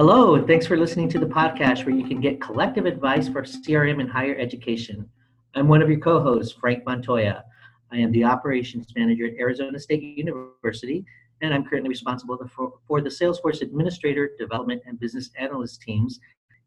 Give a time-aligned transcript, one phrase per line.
[0.00, 3.42] Hello, and thanks for listening to the podcast where you can get collective advice for
[3.42, 5.06] CRM in higher education.
[5.54, 7.44] I'm one of your co hosts, Frank Montoya.
[7.92, 11.04] I am the operations manager at Arizona State University,
[11.42, 16.18] and I'm currently responsible for, for the Salesforce Administrator, Development, and Business Analyst teams.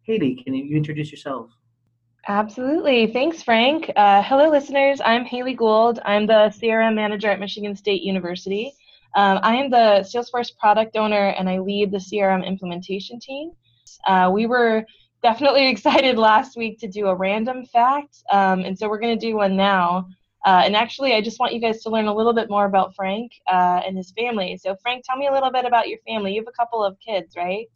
[0.03, 1.49] Haley, can you introduce yourself?
[2.27, 3.07] Absolutely.
[3.07, 3.89] Thanks, Frank.
[3.95, 5.01] Uh, hello, listeners.
[5.03, 5.99] I'm Haley Gould.
[6.05, 8.75] I'm the CRM manager at Michigan State University.
[9.15, 13.51] Um, I am the Salesforce product owner and I lead the CRM implementation team.
[14.07, 14.85] Uh, we were
[15.21, 19.25] definitely excited last week to do a random fact, um, and so we're going to
[19.25, 20.07] do one now.
[20.45, 22.93] Uh, and actually, I just want you guys to learn a little bit more about
[22.95, 24.57] Frank uh, and his family.
[24.57, 26.33] So, Frank, tell me a little bit about your family.
[26.33, 27.67] You have a couple of kids, right?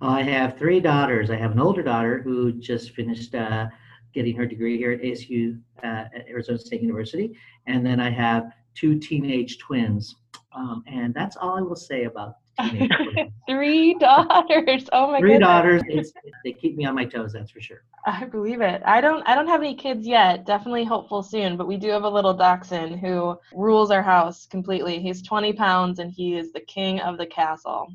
[0.00, 1.28] I have three daughters.
[1.28, 3.66] I have an older daughter who just finished uh,
[4.14, 7.36] getting her degree here at ASU uh, at Arizona State University,
[7.66, 10.16] and then I have two teenage twins.
[10.58, 12.36] Um, and that's all I will say about.
[13.48, 14.88] Three daughters.
[14.92, 15.46] Oh my Three goodness.
[15.46, 15.82] daughters.
[15.88, 16.12] It's,
[16.44, 17.32] they keep me on my toes.
[17.32, 17.82] That's for sure.
[18.06, 18.82] I believe it.
[18.84, 20.46] I don't I don't have any kids yet.
[20.46, 25.00] Definitely hopeful soon, but we do have a little dachshund who rules our house completely.
[25.00, 27.94] He's 20 pounds and he is the king of the castle.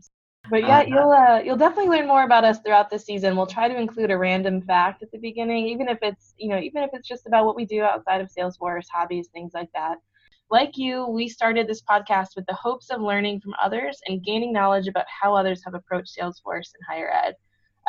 [0.49, 3.35] But yeah, Uh, you'll uh, you'll definitely learn more about us throughout the season.
[3.35, 6.59] We'll try to include a random fact at the beginning, even if it's you know
[6.59, 9.97] even if it's just about what we do outside of Salesforce, hobbies, things like that.
[10.53, 14.53] Like you, we started this podcast with the hopes of learning from others and gaining
[14.53, 17.33] knowledge about how others have approached Salesforce and higher ed.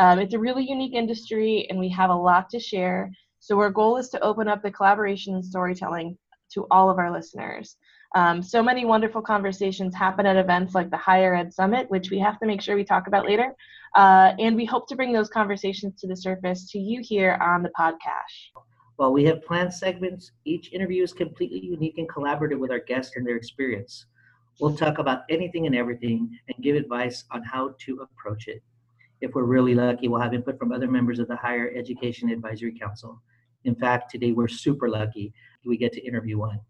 [0.00, 3.12] Um, it's a really unique industry, and we have a lot to share.
[3.38, 6.16] So our goal is to open up the collaboration and storytelling
[6.54, 7.76] to all of our listeners.
[8.14, 12.18] Um, so many wonderful conversations happen at events like the Higher Ed Summit, which we
[12.20, 13.52] have to make sure we talk about later.
[13.94, 17.62] Uh, and we hope to bring those conversations to the surface to you here on
[17.62, 18.54] the podcast.
[18.96, 20.30] Well, we have planned segments.
[20.44, 24.06] Each interview is completely unique and collaborative with our guests and their experience.
[24.60, 28.62] We'll talk about anything and everything and give advice on how to approach it.
[29.20, 32.78] If we're really lucky, we'll have input from other members of the Higher Education Advisory
[32.78, 33.20] Council.
[33.64, 35.32] In fact, today we're super lucky
[35.64, 36.60] we get to interview one.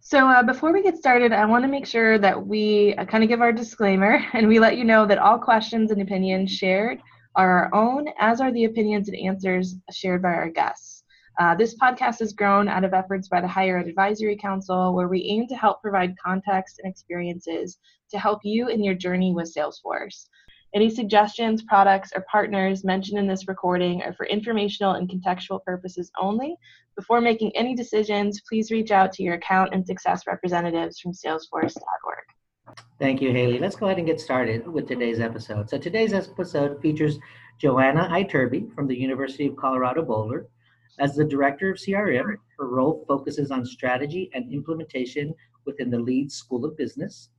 [0.00, 3.22] So, uh, before we get started, I want to make sure that we uh, kind
[3.22, 6.98] of give our disclaimer and we let you know that all questions and opinions shared
[7.36, 11.01] are our own, as are the opinions and answers shared by our guests.
[11.38, 15.08] Uh, this podcast has grown out of efforts by the Higher Ed Advisory Council, where
[15.08, 17.78] we aim to help provide context and experiences
[18.10, 20.26] to help you in your journey with Salesforce.
[20.74, 26.10] Any suggestions, products, or partners mentioned in this recording are for informational and contextual purposes
[26.18, 26.56] only.
[26.96, 32.76] Before making any decisions, please reach out to your account and success representatives from salesforce.org.
[32.98, 33.58] Thank you, Haley.
[33.58, 35.68] Let's go ahead and get started with today's episode.
[35.68, 37.18] So, today's episode features
[37.58, 40.46] Joanna Iturbe from the University of Colorado Boulder.
[41.02, 46.36] As the director of CRM, her role focuses on strategy and implementation within the Leeds
[46.36, 47.30] School of Business.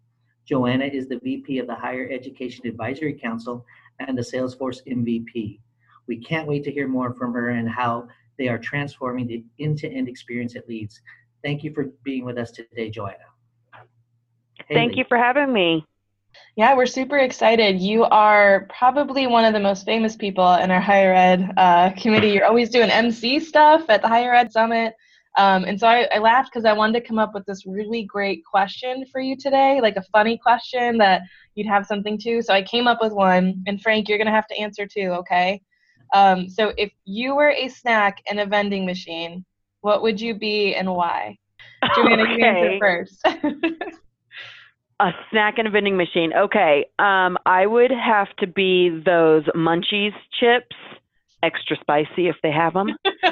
[0.45, 3.65] Joanna is the VP of the Higher Education Advisory Council
[3.99, 5.61] and the Salesforce MVP.
[6.07, 9.77] We can't wait to hear more from her and how they are transforming the end
[9.77, 10.99] to end experience at Leeds.
[11.41, 13.15] Thank you for being with us today, Joanna.
[14.67, 15.85] Thank you for having me.
[16.55, 17.79] Yeah, we're super excited.
[17.81, 22.29] You are probably one of the most famous people in our higher ed uh, committee.
[22.29, 24.93] You're always doing MC stuff at the Higher Ed Summit.
[25.35, 28.03] Um, and so I, I laughed because I wanted to come up with this really
[28.03, 31.23] great question for you today, like a funny question that
[31.55, 32.41] you'd have something to.
[32.43, 35.09] So I came up with one, and Frank, you're going to have to answer too,
[35.19, 35.59] okay?
[36.13, 39.43] Um, so if you were a snack in a vending machine,
[39.81, 41.37] what would you be and why?
[41.95, 43.27] Joanna, you answer first.
[44.99, 46.31] A snack in a vending machine.
[46.33, 46.85] Okay.
[46.99, 50.75] Um, I would have to be those munchies chips,
[51.41, 52.89] extra spicy if they have them,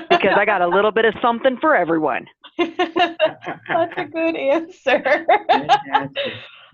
[0.09, 2.25] because I got a little bit of something for everyone.
[2.57, 5.25] That's a good answer.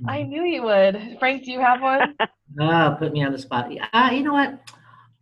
[0.07, 1.17] I knew you would.
[1.19, 2.15] Frank, do you have one?
[2.59, 3.69] Ah, put me on the spot.
[3.93, 4.59] Uh, you know what?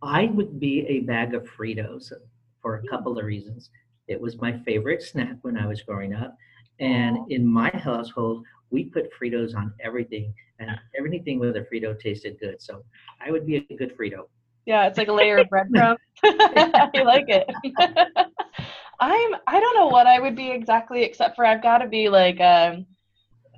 [0.00, 2.12] I would be a bag of Fritos
[2.62, 3.68] for a couple of reasons.
[4.06, 6.36] It was my favorite snack when I was growing up.
[6.78, 12.38] And in my household, we put Fritos on everything, and everything with a Frito tasted
[12.40, 12.60] good.
[12.60, 12.84] So
[13.24, 14.24] I would be a good Frito.
[14.66, 15.98] Yeah, it's like a layer of breadcrumbs.
[16.24, 17.46] I like it.
[18.98, 22.08] I'm I don't know what I would be exactly except for I've got to be
[22.08, 22.86] like um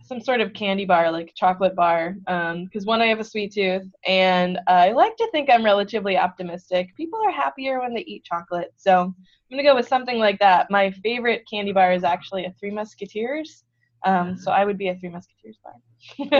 [0.09, 3.85] some sort of candy bar, like chocolate bar, because one, I have a sweet tooth,
[4.07, 6.97] and I like to think I'm relatively optimistic.
[6.97, 9.15] People are happier when they eat chocolate, so I'm
[9.51, 10.71] gonna go with something like that.
[10.71, 13.65] My favorite candy bar is actually a Three Musketeers,
[14.05, 15.75] um, so I would be a Three Musketeers bar.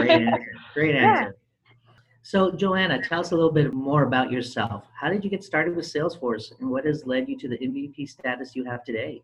[0.01, 0.53] Great answer.
[0.73, 1.19] Great Yeah.
[1.21, 1.35] answer.
[2.21, 4.85] So, Joanna, tell us a little bit more about yourself.
[4.93, 8.07] How did you get started with Salesforce, and what has led you to the MVP
[8.07, 9.23] status you have today?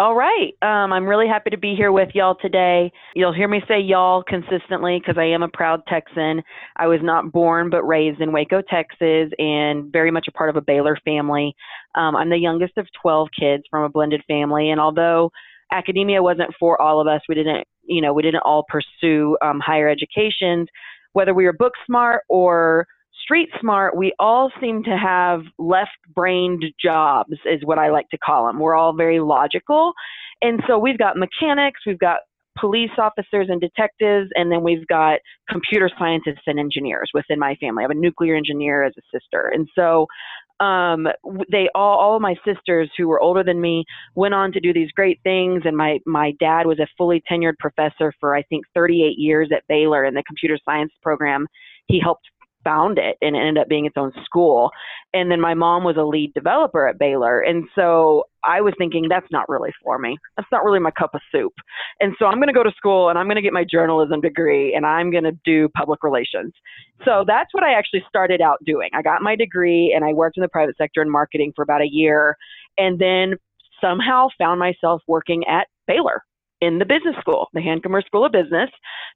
[0.00, 0.52] All right.
[0.60, 2.90] Um, I'm really happy to be here with y'all today.
[3.14, 6.42] You'll hear me say y'all consistently because I am a proud Texan.
[6.76, 10.56] I was not born but raised in Waco, Texas, and very much a part of
[10.56, 11.54] a Baylor family.
[11.94, 15.30] Um, I'm the youngest of 12 kids from a blended family, and although
[15.72, 19.60] academia wasn't for all of us, we didn't, you know, we didn't all pursue um,
[19.60, 20.68] higher educations,
[21.12, 22.86] whether we were book smart or
[23.22, 28.18] street smart, we all seem to have left brained jobs, is what I like to
[28.18, 28.58] call them.
[28.58, 29.92] We're all very logical.
[30.42, 32.18] And so we've got mechanics, we've got
[32.58, 37.82] police officers and detectives, and then we've got computer scientists and engineers within my family.
[37.82, 39.50] I have a nuclear engineer as a sister.
[39.52, 40.06] And so
[40.60, 41.08] um,
[41.50, 43.84] they all, all of my sisters who were older than me
[44.14, 45.62] went on to do these great things.
[45.64, 49.64] And my, my dad was a fully tenured professor for, I think, 38 years at
[49.68, 51.46] Baylor in the computer science program.
[51.86, 52.26] He helped
[52.64, 54.70] found it and it ended up being its own school.
[55.12, 57.40] And then my mom was a lead developer at Baylor.
[57.40, 60.16] And so I was thinking, that's not really for me.
[60.36, 61.52] That's not really my cup of soup.
[62.00, 64.20] And so I'm going to go to school and I'm going to get my journalism
[64.20, 66.52] degree and I'm going to do public relations.
[67.04, 68.90] So that's what I actually started out doing.
[68.94, 71.82] I got my degree and I worked in the private sector in marketing for about
[71.82, 72.36] a year
[72.78, 73.34] and then
[73.80, 76.22] somehow found myself working at Baylor
[76.64, 78.70] in the business school, the Hankamer School of Business,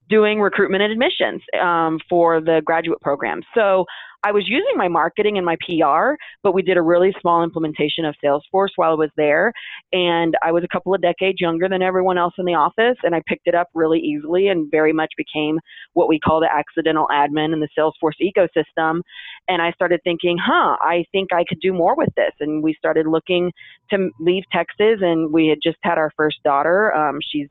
[0.09, 3.43] doing recruitment and admissions um, for the graduate program.
[3.55, 3.85] So
[4.25, 8.05] I was using my marketing and my PR, but we did a really small implementation
[8.05, 9.53] of Salesforce while I was there.
[9.93, 13.15] And I was a couple of decades younger than everyone else in the office, and
[13.15, 15.61] I picked it up really easily and very much became
[15.93, 19.03] what we call the accidental admin in the Salesforce ecosystem.
[19.47, 22.33] And I started thinking, huh, I think I could do more with this.
[22.41, 23.53] And we started looking
[23.91, 26.93] to leave Texas, and we had just had our first daughter.
[26.93, 27.49] Um, she's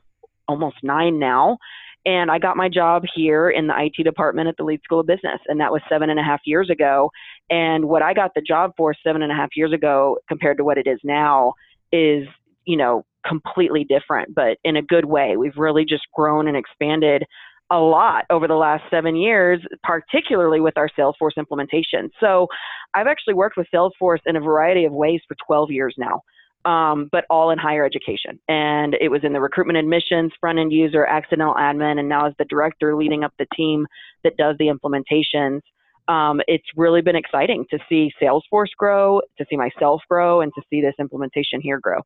[0.50, 1.58] almost nine now
[2.07, 5.07] and I got my job here in the IT department at the Leeds School of
[5.07, 7.12] Business, and that was seven and a half years ago.
[7.50, 10.63] And what I got the job for seven and a half years ago compared to
[10.63, 11.54] what it is now
[11.92, 12.25] is,
[12.65, 15.36] you know, completely different, but in a good way.
[15.36, 17.25] We've really just grown and expanded
[17.69, 22.09] a lot over the last seven years, particularly with our Salesforce implementation.
[22.21, 22.48] So
[22.94, 26.21] I've actually worked with Salesforce in a variety of ways for 12 years now
[26.68, 28.38] um, but all in higher education.
[28.50, 32.34] And it was in the recruitment admissions, front end user, accidental admin, and now as
[32.38, 33.88] the director leading up the team
[34.25, 35.62] that does the implementations.
[36.10, 40.62] Um, it's really been exciting to see Salesforce grow, to see myself grow, and to
[40.69, 42.02] see this implementation here grow.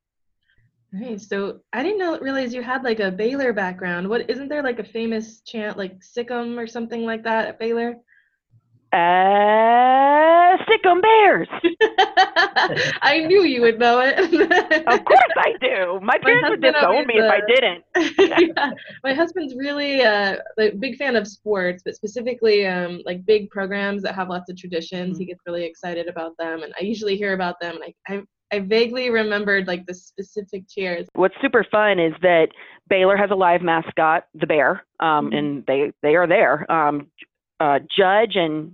[0.92, 1.28] Nice.
[1.28, 4.08] So I didn't know realize you had like a Baylor background.
[4.08, 7.60] What isn't there like a famous chant like Sic 'em or something like that at
[7.60, 7.96] Baylor?
[8.94, 9.62] Uh,
[11.02, 11.48] Bears.
[13.02, 14.18] I knew you would know it.
[14.20, 16.00] of course I do.
[16.02, 18.56] My parents would disown me if I didn't.
[18.58, 18.72] yeah.
[19.04, 24.04] My husband's really uh, a big fan of sports, but specifically um, like big programs
[24.04, 25.14] that have lots of traditions.
[25.14, 25.20] Mm-hmm.
[25.20, 28.24] He gets really excited about them, and I usually hear about them, and I, I
[28.54, 31.08] I vaguely remembered like the specific cheers.
[31.14, 32.50] What's super fun is that
[32.90, 35.36] Baylor has a live mascot, the bear, um, mm-hmm.
[35.36, 36.70] and they they are there.
[36.70, 37.08] Um,
[37.62, 38.74] uh, Judge and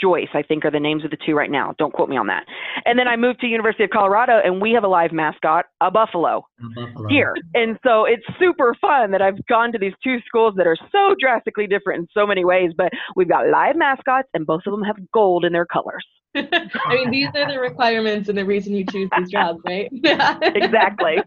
[0.00, 1.74] Joyce, I think, are the names of the two right now.
[1.78, 2.44] Don't quote me on that.
[2.84, 5.90] And then I moved to University of Colorado, and we have a live mascot, a
[5.90, 7.08] buffalo, a buffalo.
[7.08, 7.34] here.
[7.54, 11.14] And so it's super fun that I've gone to these two schools that are so
[11.20, 14.82] drastically different in so many ways, but we've got live mascots, and both of them
[14.82, 16.04] have gold in their colors.
[16.34, 19.88] I mean, these are the requirements and the reason you choose these jobs, right?
[20.42, 21.18] exactly.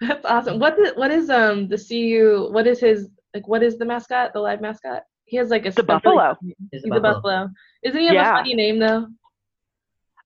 [0.00, 0.58] That's awesome.
[0.58, 2.48] What the, what is um the CU?
[2.50, 3.46] What is his like?
[3.46, 4.32] What is the mascot?
[4.32, 5.02] The live mascot?
[5.24, 6.36] He has like a the buffalo.
[6.42, 7.48] He's, He's a buffalo.
[7.82, 8.34] Isn't he have yeah.
[8.34, 9.06] a funny name though?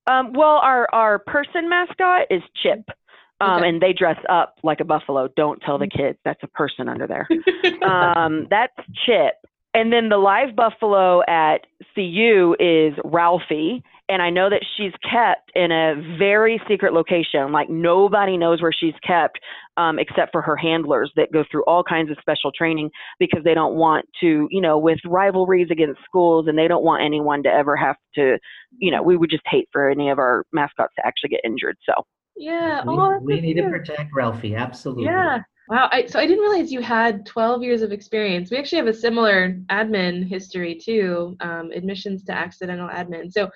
[0.06, 2.84] Um, well, our our person mascot is Chip.
[3.38, 3.68] Um, okay.
[3.68, 5.28] and they dress up like a buffalo.
[5.36, 7.28] Don't tell the kids that's a person under there.
[7.82, 9.34] um, that's Chip.
[9.74, 15.50] And then the live buffalo at CU is Ralphie, and I know that she's kept
[15.54, 17.50] in a very secret location.
[17.50, 19.40] Like nobody knows where she's kept
[19.76, 23.54] um, except for her handlers that go through all kinds of special training because they
[23.54, 27.48] don't want to, you know, with rivalries against schools, and they don't want anyone to
[27.48, 28.38] ever have to,
[28.78, 31.76] you know, we would just hate for any of our mascots to actually get injured.
[31.84, 31.92] So.
[32.36, 32.82] Yeah.
[32.86, 34.54] We, oh, we need to protect Ralphie.
[34.54, 35.04] Absolutely.
[35.04, 35.40] Yeah.
[35.68, 35.88] Wow.
[35.90, 38.50] I, so I didn't realize you had 12 years of experience.
[38.50, 43.32] We actually have a similar admin history too, um, admissions to accidental admin.
[43.32, 43.50] So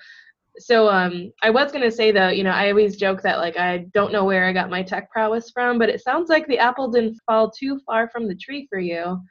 [0.57, 3.85] so um, I was gonna say though, you know, I always joke that like I
[3.93, 6.89] don't know where I got my tech prowess from, but it sounds like the apple
[6.89, 9.21] didn't fall too far from the tree for you.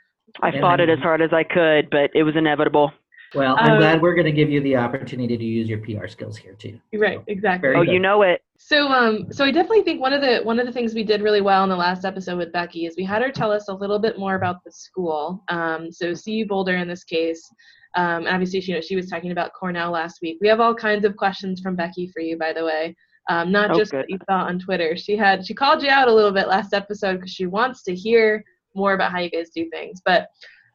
[0.42, 2.92] I fought it as hard as I could, but it was inevitable.
[3.34, 6.08] Well, I'm um, glad we're going to give you the opportunity to use your PR
[6.08, 6.80] skills here too.
[6.92, 7.70] Right, so, exactly.
[7.70, 7.92] Oh, good.
[7.92, 8.42] you know it.
[8.58, 11.22] So, um, so I definitely think one of the one of the things we did
[11.22, 13.74] really well in the last episode with Becky is we had her tell us a
[13.74, 15.44] little bit more about the school.
[15.48, 17.48] Um, so CU Boulder in this case,
[17.96, 20.38] um, and obviously, you know, she was talking about Cornell last week.
[20.40, 22.96] We have all kinds of questions from Becky for you, by the way.
[23.28, 23.98] um, not Oh, just good.
[23.98, 24.96] what you saw on Twitter.
[24.96, 27.94] She had she called you out a little bit last episode because she wants to
[27.94, 28.44] hear
[28.74, 30.00] more about how you guys do things.
[30.04, 30.28] But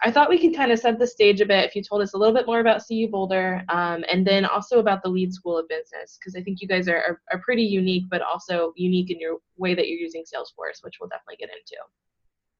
[0.03, 2.13] I thought we could kind of set the stage a bit if you told us
[2.13, 5.57] a little bit more about CU Boulder um, and then also about the Leeds School
[5.57, 9.09] of Business because I think you guys are, are, are pretty unique, but also unique
[9.09, 11.77] in your way that you're using Salesforce, which we'll definitely get into.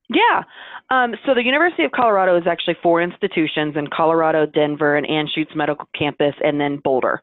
[0.09, 0.43] Yeah.
[0.91, 5.55] Um, so the University of Colorado is actually four institutions in Colorado, Denver, and Anschutz
[5.55, 7.19] Medical Campus, and then Boulder.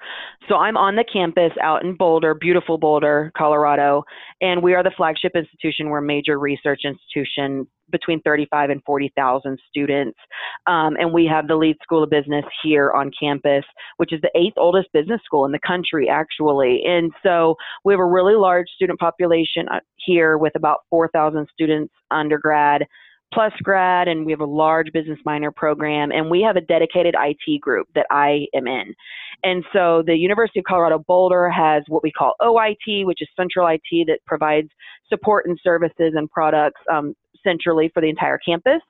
[0.49, 4.03] So I'm on the campus out in Boulder, beautiful Boulder, Colorado,
[4.41, 5.91] and we are the flagship institution.
[5.91, 10.19] We're a major research institution between 35 and 40,000 students.
[10.67, 13.65] Um, and we have the Leeds school of business here on campus,
[13.99, 16.83] which is the eighth oldest business school in the country, actually.
[16.85, 19.67] And so we have a really large student population
[20.05, 22.87] here with about 4,000 students undergrad
[23.33, 27.15] plus grad and we have a large business minor program and we have a dedicated
[27.19, 28.95] IT group that I am in.
[29.43, 33.67] And so the University of Colorado Boulder has what we call OIT, which is central
[33.67, 34.69] IT that provides
[35.09, 38.81] support and services and products um, centrally for the entire campus.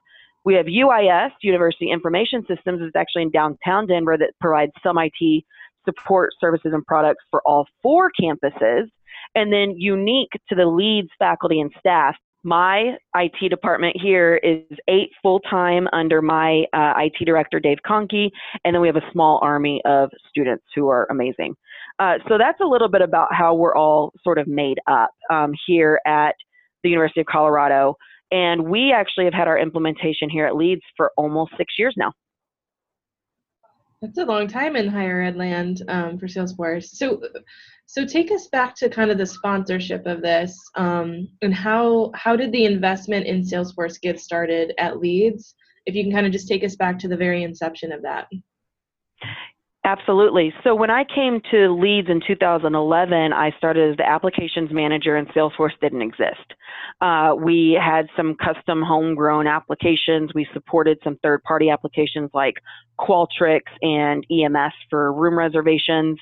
[0.45, 5.45] We have UIS, University Information Systems, is actually in downtown Denver that provides some IT
[5.85, 8.88] support services and products for all four campuses.
[9.35, 15.11] And then unique to the Leeds faculty and staff, my IT department here is eight
[15.23, 18.31] full time under my uh, IT director, Dave Conkey,
[18.65, 21.55] and then we have a small army of students who are amazing.
[21.99, 25.53] Uh, so that's a little bit about how we're all sort of made up um,
[25.67, 26.35] here at
[26.83, 27.95] the University of Colorado.
[28.33, 32.12] And we actually have had our implementation here at Leeds for almost six years now.
[34.03, 36.87] That's a long time in higher ed land um, for Salesforce.
[36.87, 37.23] So,
[37.87, 42.35] so take us back to kind of the sponsorship of this, um, and how how
[42.35, 45.55] did the investment in Salesforce get started at Leeds?
[45.87, 48.27] If you can kind of just take us back to the very inception of that.
[49.85, 50.53] Absolutely.
[50.63, 55.29] So when I came to Leeds in 2011, I started as the applications manager, and
[55.29, 56.55] Salesforce didn't exist.
[57.03, 60.31] Uh, we had some custom homegrown applications.
[60.35, 62.55] We supported some third-party applications like
[63.01, 66.19] Qualtrics and EMS for room reservations,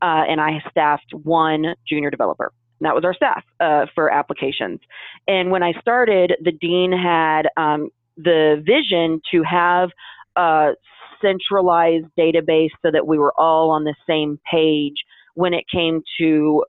[0.00, 2.52] uh, and I staffed one junior developer.
[2.80, 4.78] That was our staff uh, for applications.
[5.26, 9.90] And when I started, the dean had um, the vision to have
[10.36, 10.70] a
[11.20, 16.64] centralized database so that we were all on the same page when it came to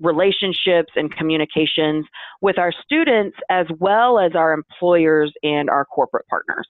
[0.00, 2.06] relationships and communications
[2.40, 6.68] with our students as well as our employers and our corporate partners.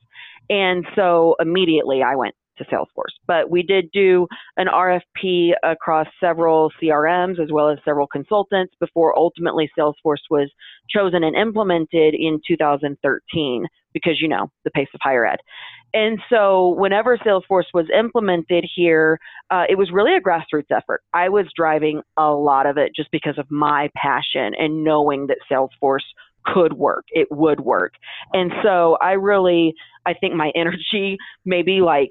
[0.51, 3.15] And so immediately I went to Salesforce.
[3.27, 9.17] But we did do an RFP across several CRMs as well as several consultants before
[9.19, 10.51] ultimately Salesforce was
[10.89, 15.39] chosen and implemented in 2013 because you know the pace of higher ed.
[15.95, 19.19] And so, whenever Salesforce was implemented here,
[19.51, 21.03] uh, it was really a grassroots effort.
[21.15, 25.39] I was driving a lot of it just because of my passion and knowing that
[25.51, 26.05] Salesforce
[26.45, 27.95] could work, it would work.
[28.33, 32.11] And so, I really, I think my energy maybe like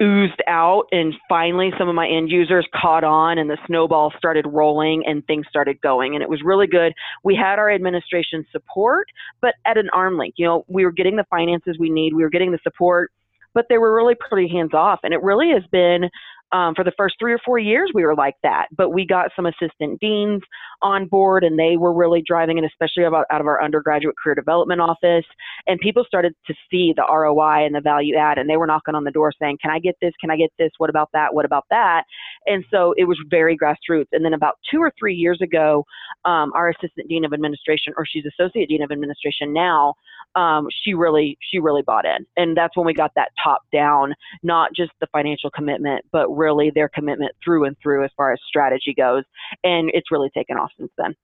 [0.00, 4.46] oozed out and finally some of my end users caught on and the snowball started
[4.46, 6.14] rolling and things started going.
[6.14, 6.92] And it was really good.
[7.24, 9.08] We had our administration support
[9.40, 10.34] but at an arm length.
[10.38, 12.14] You know we were getting the finances we need.
[12.14, 13.10] We were getting the support
[13.54, 15.00] but they were really pretty hands off.
[15.02, 16.10] And it really has been
[16.52, 18.66] um, for the first three or four years we were like that.
[18.76, 20.42] But we got some assistant deans
[20.82, 24.34] on board and they were really driving it especially about out of our undergraduate career
[24.34, 25.24] development office.
[25.66, 28.94] And people started to see the roi and the value add and they were knocking
[28.94, 30.12] on the door saying can i get this?
[30.20, 30.70] Can i get this?
[30.78, 31.34] What about that?
[31.34, 32.04] What about that?
[32.46, 34.08] And so it was very grassroots.
[34.12, 35.84] And then about two or three years ago
[36.24, 39.94] um, our assistant dean of administration or she's associate dean of administration now
[40.38, 44.14] um, she really she really bought in and that's when we got that top down
[44.42, 48.38] not just the financial commitment but really their commitment through and through as far as
[48.46, 49.24] strategy goes
[49.64, 51.14] and it's really taken off since then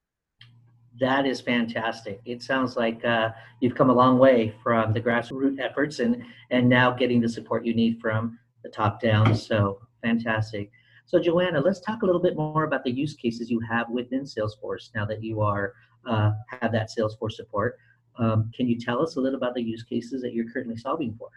[1.01, 2.21] That is fantastic.
[2.25, 3.31] It sounds like uh,
[3.61, 7.65] you've come a long way from the grassroots efforts and and now getting the support
[7.67, 9.35] you need from the top down.
[9.35, 10.71] So fantastic.
[11.07, 14.23] So Joanna, let's talk a little bit more about the use cases you have within
[14.23, 15.73] Salesforce now that you are
[16.07, 17.77] uh, have that Salesforce support.
[18.19, 21.15] Um, can you tell us a little about the use cases that you're currently solving
[21.19, 21.29] for?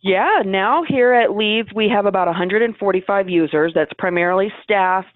[0.00, 3.72] Yeah, now here at Leeds, we have about 145 users.
[3.74, 5.06] That's primarily staff,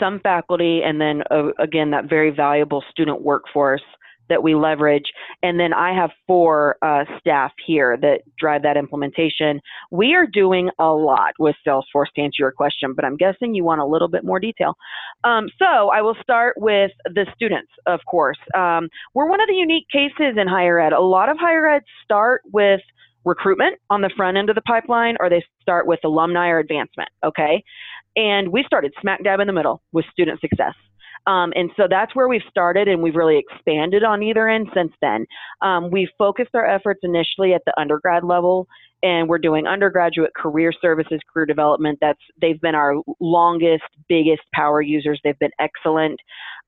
[0.00, 3.82] some faculty, and then uh, again, that very valuable student workforce
[4.28, 5.06] that we leverage.
[5.42, 9.60] And then I have four uh, staff here that drive that implementation.
[9.90, 13.64] We are doing a lot with Salesforce to answer your question, but I'm guessing you
[13.64, 14.74] want a little bit more detail.
[15.24, 18.38] Um, so I will start with the students, of course.
[18.56, 20.92] Um, we're one of the unique cases in higher ed.
[20.92, 22.80] A lot of higher ed start with
[23.24, 27.08] recruitment on the front end of the pipeline or they start with alumni or advancement
[27.24, 27.62] okay
[28.16, 30.74] And we started smack dab in the middle with student success.
[31.28, 34.92] Um, and so that's where we've started, and we've really expanded on either end since
[35.02, 35.26] then.
[35.60, 38.66] Um, we focused our efforts initially at the undergrad level,
[39.02, 41.98] and we're doing undergraduate career services, career development.
[42.00, 45.20] That's they've been our longest, biggest power users.
[45.22, 46.18] They've been excellent.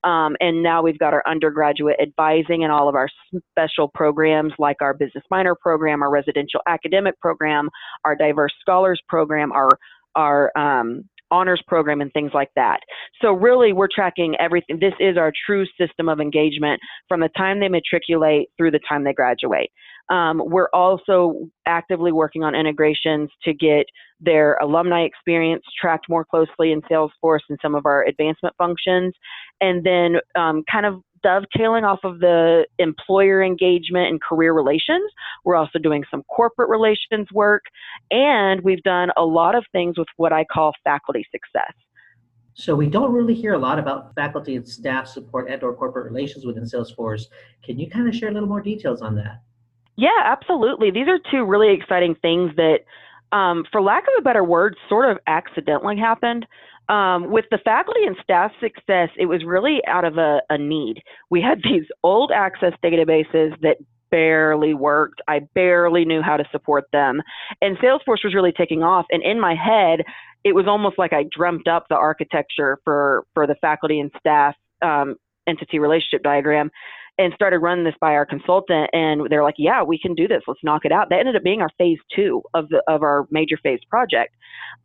[0.05, 3.09] Um, and now we've got our undergraduate advising and all of our
[3.51, 7.71] special programs like our business minor program, our residential academic program,
[8.05, 9.71] our diverse scholars program, our
[10.17, 12.81] our um, honors program and things like that.
[13.23, 14.79] So really we're tracking everything.
[14.81, 19.05] This is our true system of engagement from the time they matriculate through the time
[19.05, 19.71] they graduate.
[20.11, 23.87] Um, we're also actively working on integrations to get
[24.21, 29.15] their alumni experience tracked more closely in Salesforce and some of our advancement functions.
[29.61, 35.11] And then um, kind of dovetailing off of the employer engagement and career relations.
[35.45, 37.63] We're also doing some corporate relations work,
[38.11, 41.73] and we've done a lot of things with what I call faculty success.
[42.55, 46.05] So we don't really hear a lot about faculty and staff support and or corporate
[46.05, 47.27] relations within Salesforce.
[47.65, 49.41] Can you kind of share a little more details on that?
[49.97, 50.91] Yeah, absolutely.
[50.91, 52.81] These are two really exciting things that,
[53.33, 56.47] um, for lack of a better word, sort of accidentally happened.
[56.91, 61.01] Um, with the faculty and staff success, it was really out of a, a need.
[61.31, 63.77] We had these old access databases that
[64.11, 65.23] barely worked.
[65.29, 67.23] I barely knew how to support them.
[67.63, 69.07] And Salesforce was really taking off.
[69.11, 70.01] And in my head,
[70.43, 74.57] it was almost like I dreamt up the architecture for, for the faculty and staff
[74.83, 75.15] um,
[75.47, 76.71] entity relationship diagram
[77.21, 80.43] and started running this by our consultant and they're like yeah we can do this.
[80.47, 81.11] Let's knock it out.
[81.11, 84.35] That ended up being our phase two of the of our major phase project.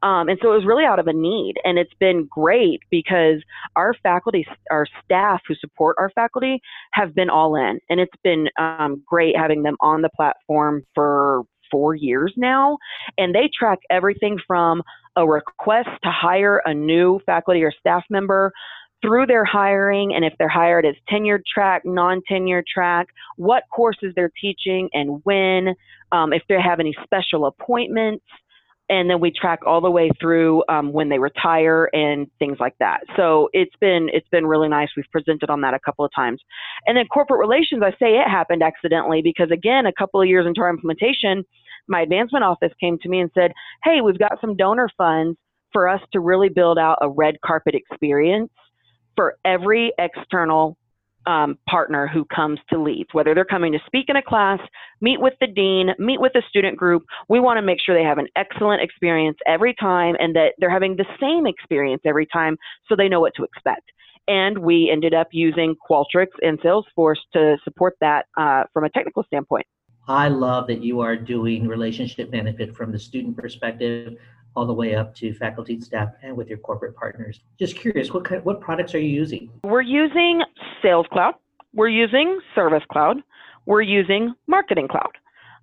[0.04, 3.42] Um, and so it was really out of a need and it's been great because
[3.76, 6.62] our faculty our staff who support our faculty
[6.92, 11.44] have been all in and it's been um, great having them on the platform for
[11.72, 12.78] four years now
[13.18, 14.84] and they track everything from
[15.16, 18.52] a request to hire a new faculty or staff member
[19.02, 24.14] through their hiring and if they're hired as tenured track, non tenured track, what courses
[24.16, 25.76] they're teaching and when,
[26.12, 28.26] um, if they have any special appointments.
[28.88, 32.76] And then we track all the way through um, when they retire and things like
[32.80, 33.00] that.
[33.18, 34.90] So it's been it's been really nice.
[34.96, 36.40] We've presented on that a couple of times.
[36.86, 40.46] And then corporate relations, I say it happened accidentally because again, a couple of years
[40.46, 41.44] into our implementation,
[41.88, 43.54] my advancement office came to me and said,
[43.84, 45.36] "Hey, we've got some donor funds
[45.74, 48.52] for us to really build out a red carpet experience
[49.16, 50.78] for every external
[51.28, 54.60] um, partner who comes to Leeds, whether they're coming to speak in a class,
[55.02, 57.04] meet with the dean, meet with the student group.
[57.30, 60.70] We want to make sure they have an excellent experience every time and that they're
[60.70, 63.92] having the same experience every time so they know what to expect.
[64.28, 69.24] And we ended up using Qualtrics and Salesforce to support that uh, from a technical
[69.24, 69.66] standpoint.
[70.08, 74.18] I love that you are doing relationship benefit from the student perspective
[74.56, 77.42] all the way up to faculty, and staff, and with your corporate partners.
[77.60, 79.50] Just curious, what kind, what products are you using?
[79.64, 80.44] We're using
[80.82, 81.36] Sales Cloud.
[81.74, 83.18] We're using Service Cloud.
[83.66, 85.18] We're using Marketing Cloud.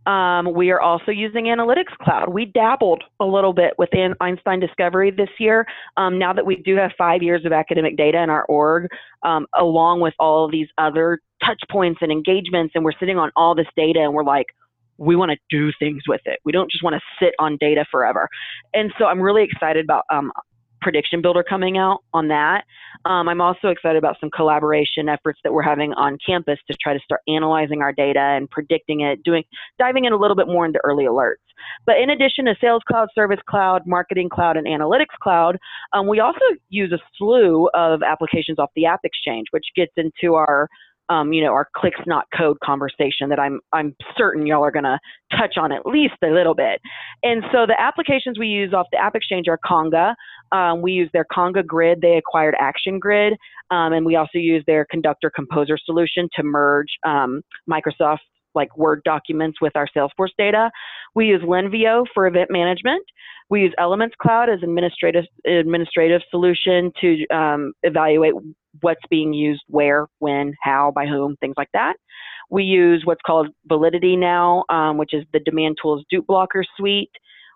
[0.04, 2.28] Um, we are also using Analytics Cloud.
[2.28, 5.64] We dabbled a little bit within Einstein Discovery this year.
[5.96, 8.88] Um, now that we do have five years of academic data in our org,
[9.22, 13.30] um, along with all of these other touch points and engagements, and we're sitting on
[13.36, 14.46] all this data, and we're like,
[14.98, 16.38] we want to do things with it.
[16.44, 18.28] We don't just want to sit on data forever.
[18.74, 20.30] And so I'm really excited about um,
[20.82, 22.64] prediction builder coming out on that.
[23.04, 26.92] Um, I'm also excited about some collaboration efforts that we're having on campus to try
[26.92, 29.44] to start analyzing our data and predicting it, doing
[29.78, 31.36] diving in a little bit more into early alerts.
[31.86, 35.56] But in addition to Sales Cloud, Service Cloud, Marketing Cloud, and Analytics Cloud,
[35.92, 40.34] um, we also use a slew of applications off the App Exchange, which gets into
[40.34, 40.68] our
[41.12, 44.98] um, you know, our clicks not code conversation that I'm I'm certain y'all are gonna
[45.30, 46.80] touch on at least a little bit.
[47.22, 50.14] And so the applications we use off the App Exchange are Conga.
[50.52, 52.00] Um, we use their Conga Grid.
[52.00, 53.34] They acquired Action Grid,
[53.70, 58.18] um, and we also use their Conductor Composer solution to merge um, Microsoft
[58.54, 60.70] like Word documents with our Salesforce data.
[61.14, 63.04] We use Linvio for event management.
[63.50, 68.34] We use Elements Cloud as administrative administrative solution to um, evaluate
[68.80, 71.94] what's being used where, when, how, by whom, things like that.
[72.50, 77.10] We use what's called Validity now, um, which is the Demand Tools Dupe Blocker suite.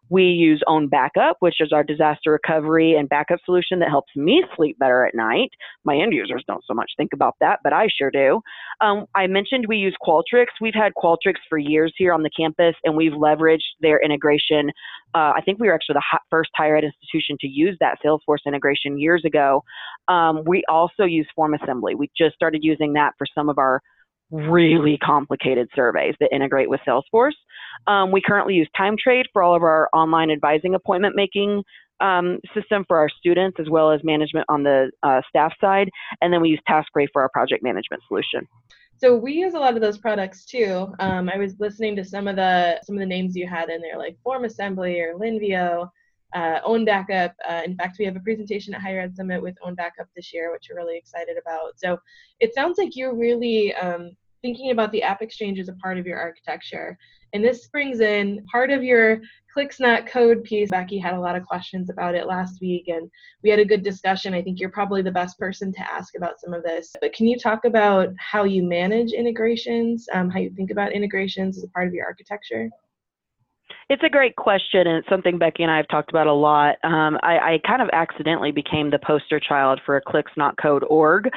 [0.08, 4.44] We use Own Backup, which is our disaster recovery and backup solution that helps me
[4.56, 5.50] sleep better at night.
[5.84, 8.40] My end users don't so much think about that, but I sure do.
[8.80, 10.54] Um, I mentioned we use Qualtrics.
[10.60, 14.70] We've had Qualtrics for years here on the campus, and we've leveraged their integration.
[15.14, 18.44] Uh, I think we were actually the first higher ed institution to use that Salesforce
[18.46, 19.64] integration years ago.
[20.08, 21.94] Um, we also use Form Assembly.
[21.94, 23.80] We just started using that for some of our
[24.30, 27.32] really complicated surveys that integrate with Salesforce.
[27.86, 31.62] Um, we currently use TimeTrade for all of our online advising appointment making
[32.00, 35.88] um, system for our students as well as management on the uh, staff side.
[36.20, 38.46] And then we use TaskRay for our project management solution.
[38.98, 40.92] So we use a lot of those products too.
[41.00, 43.80] Um, I was listening to some of the some of the names you had in
[43.82, 45.90] there, like Form Assembly or Linvio,
[46.34, 47.34] uh, Own Backup.
[47.48, 50.32] Uh, in fact, we have a presentation at Higher Ed Summit with Own Backup this
[50.32, 51.78] year, which we're really excited about.
[51.78, 51.98] So
[52.40, 54.10] it sounds like you're really um,
[54.42, 56.98] thinking about the App Exchange as a part of your architecture.
[57.32, 59.20] And this brings in part of your
[59.52, 60.68] clicks code piece.
[60.70, 63.10] Becky had a lot of questions about it last week, and
[63.42, 64.34] we had a good discussion.
[64.34, 66.94] I think you're probably the best person to ask about some of this.
[67.00, 71.56] But can you talk about how you manage integrations, um, how you think about integrations
[71.56, 72.70] as a part of your architecture?
[73.88, 76.74] It's a great question, and it's something Becky and I have talked about a lot.
[76.82, 80.82] Um, I, I, kind of accidentally became the poster child for a Clicks Not Code
[80.90, 81.28] org,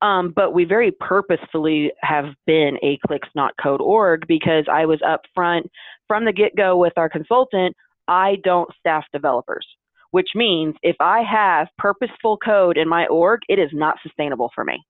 [0.00, 5.00] um, but we very purposefully have been a Clicks Not Code org because I was
[5.06, 5.70] up front
[6.06, 7.76] from the get go with our consultant.
[8.08, 9.66] I don't staff developers,
[10.10, 14.64] which means if I have purposeful code in my org, it is not sustainable for
[14.64, 14.82] me.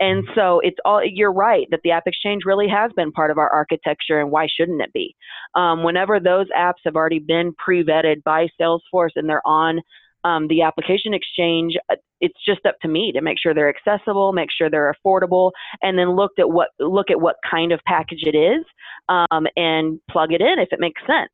[0.00, 0.38] And mm-hmm.
[0.38, 3.48] so it's all, you're right that the App Exchange really has been part of our
[3.50, 5.14] architecture, and why shouldn't it be?
[5.54, 9.80] Um, whenever those apps have already been pre vetted by Salesforce and they're on
[10.26, 14.32] um, the application exchange, uh, it's just up to me to make sure they're accessible,
[14.32, 18.24] make sure they're affordable, and then look at what look at what kind of package
[18.24, 18.64] it is,
[19.08, 21.30] um, and plug it in if it makes sense.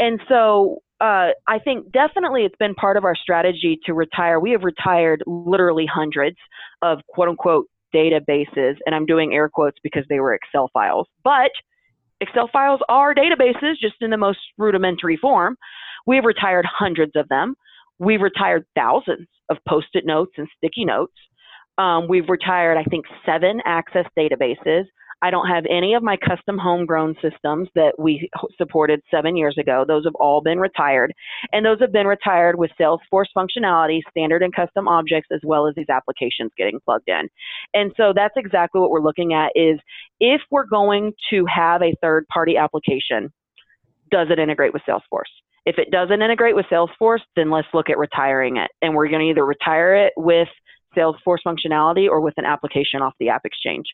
[0.00, 4.40] And so uh, I think definitely it's been part of our strategy to retire.
[4.40, 6.36] We have retired literally hundreds
[6.82, 11.06] of quote unquote databases, and I'm doing air quotes because they were Excel files.
[11.22, 11.52] But
[12.20, 15.56] Excel files are databases just in the most rudimentary form.
[16.06, 17.54] We've retired hundreds of them.
[18.02, 21.14] We've retired thousands of post it notes and sticky notes.
[21.78, 24.86] Um, we've retired, I think, seven access databases.
[25.24, 29.84] I don't have any of my custom homegrown systems that we supported seven years ago.
[29.86, 31.12] Those have all been retired.
[31.52, 35.74] And those have been retired with Salesforce functionality, standard and custom objects, as well as
[35.76, 37.28] these applications getting plugged in.
[37.72, 39.78] And so that's exactly what we're looking at is
[40.18, 43.32] if we're going to have a third party application,
[44.10, 45.30] does it integrate with Salesforce?
[45.64, 48.70] If it doesn't integrate with Salesforce, then let's look at retiring it.
[48.80, 50.48] And we're going to either retire it with
[50.96, 53.86] Salesforce functionality or with an application off the App Exchange.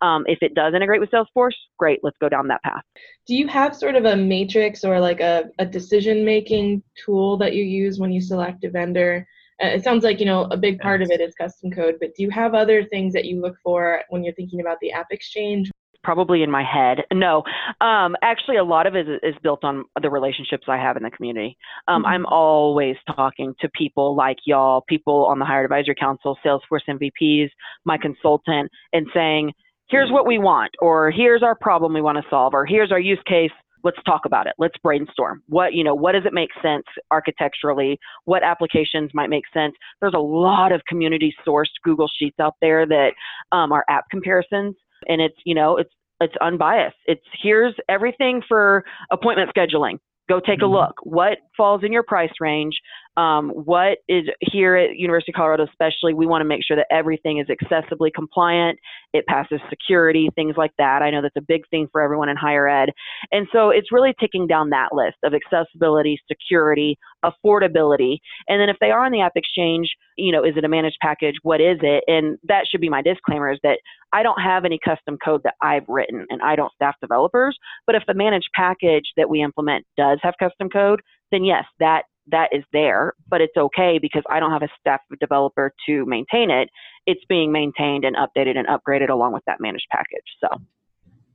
[0.00, 2.82] Um, if it does integrate with Salesforce, great, let's go down that path.
[3.26, 7.54] Do you have sort of a matrix or like a, a decision making tool that
[7.54, 9.26] you use when you select a vendor?
[9.62, 12.14] Uh, it sounds like you know a big part of it is custom code, but
[12.14, 15.06] do you have other things that you look for when you're thinking about the App
[15.10, 15.70] Exchange?
[16.06, 16.98] Probably in my head.
[17.12, 17.42] No,
[17.80, 21.10] um, actually, a lot of it is, built on the relationships I have in the
[21.10, 21.58] community.
[21.88, 22.12] Um, mm-hmm.
[22.12, 27.48] I'm always talking to people like y'all, people on the Higher Advisory Council, Salesforce MVPs,
[27.84, 29.52] my consultant, and saying,
[29.90, 33.00] here's what we want, or here's our problem we want to solve, or here's our
[33.00, 33.50] use case.
[33.82, 34.54] Let's talk about it.
[34.58, 35.42] Let's brainstorm.
[35.48, 37.98] What you know, what does it make sense architecturally?
[38.26, 39.74] What applications might make sense?
[40.00, 43.10] There's a lot of community sourced Google Sheets out there that
[43.50, 44.76] um, are app comparisons
[45.08, 46.96] and it's you know it's it's unbiased.
[47.06, 49.98] It's here's everything for appointment scheduling.
[50.28, 50.74] Go take a mm-hmm.
[50.74, 50.94] look.
[51.02, 52.74] What falls in your price range?
[53.16, 56.86] Um, what is here at University of Colorado, especially, we want to make sure that
[56.90, 58.78] everything is accessibly compliant.
[59.12, 61.02] It passes security, things like that.
[61.02, 62.90] I know that's a big thing for everyone in higher ed.
[63.32, 68.18] And so it's really ticking down that list of accessibility, security, affordability.
[68.48, 70.98] And then if they are on the App Exchange, you know, is it a managed
[71.00, 71.36] package?
[71.42, 72.04] What is it?
[72.06, 73.78] And that should be my disclaimer is that
[74.12, 77.56] I don't have any custom code that I've written and I don't staff developers.
[77.86, 81.00] But if the managed package that we implement does have custom code,
[81.32, 85.00] then yes, that that is there, but it's okay because I don't have a staff
[85.20, 86.68] developer to maintain it.
[87.06, 90.24] It's being maintained and updated and upgraded along with that managed package.
[90.40, 90.48] So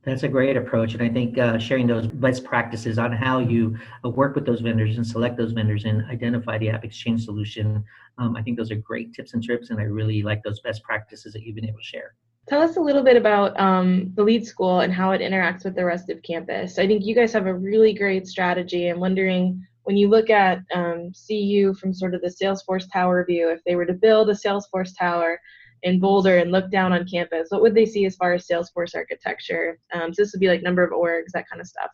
[0.02, 3.78] that's a great approach, and I think uh, sharing those best practices on how you
[4.04, 7.84] uh, work with those vendors and select those vendors and identify the App Exchange solution.
[8.18, 10.82] Um, I think those are great tips and trips, and I really like those best
[10.82, 12.14] practices that you've been able to share.
[12.48, 15.76] Tell us a little bit about um, the Leeds school and how it interacts with
[15.76, 16.80] the rest of campus.
[16.80, 18.88] I think you guys have a really great strategy.
[18.88, 23.50] I'm wondering when you look at um, CU from sort of the Salesforce Tower view,
[23.50, 25.40] if they were to build a Salesforce Tower
[25.82, 28.94] in Boulder and look down on campus, what would they see as far as Salesforce
[28.94, 29.78] architecture?
[29.92, 31.90] Um, so this would be like number of orgs, that kind of stuff.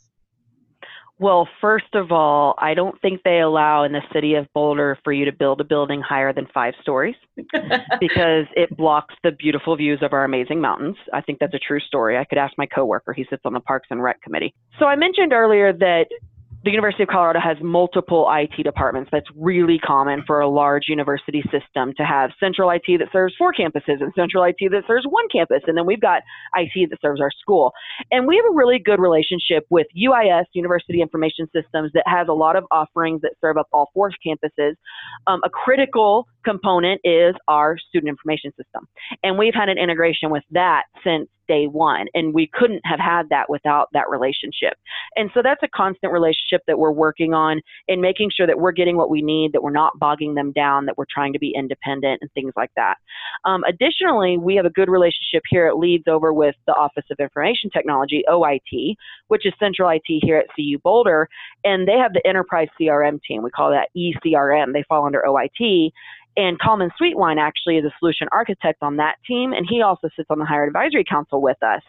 [1.21, 5.13] Well, first of all, I don't think they allow in the city of Boulder for
[5.13, 9.99] you to build a building higher than five stories because it blocks the beautiful views
[10.03, 10.95] of our amazing mountains.
[11.13, 12.17] I think that's a true story.
[12.17, 14.55] I could ask my coworker, he sits on the Parks and Rec committee.
[14.79, 16.07] So I mentioned earlier that
[16.69, 19.09] the University of Colorado has multiple IT departments.
[19.11, 23.55] That's really common for a large university system to have central IT that serves four
[23.55, 25.63] campuses and central IT that serves one campus.
[25.67, 26.21] And then we've got
[26.55, 27.73] IT that serves our school.
[28.11, 32.35] And we have a really good relationship with UIS, University Information Systems, that has a
[32.35, 34.75] lot of offerings that serve up all four campuses.
[35.27, 38.87] Um, a critical component is our student information system.
[39.23, 42.07] And we've had an integration with that since day one.
[42.15, 44.75] And we couldn't have had that without that relationship.
[45.17, 48.73] And so that's a constant relationship that we're working on in making sure that we're
[48.73, 51.53] getting what we need, that we're not bogging them down, that we're trying to be
[51.57, 52.97] independent and things like that.
[53.45, 57.19] Um, additionally, we have a good relationship here at Leeds over with the Office of
[57.19, 58.97] Information Technology, OIT,
[59.29, 61.29] which is central IT here at CU Boulder.
[61.65, 63.43] And they have the enterprise CRM team.
[63.43, 64.73] We call that ECRM.
[64.73, 65.93] They fall under OIT.
[66.39, 70.29] And Common Sweetwine actually is a solution architect on that team, and he also sits
[70.31, 71.83] on the Higher Advisory Council with us.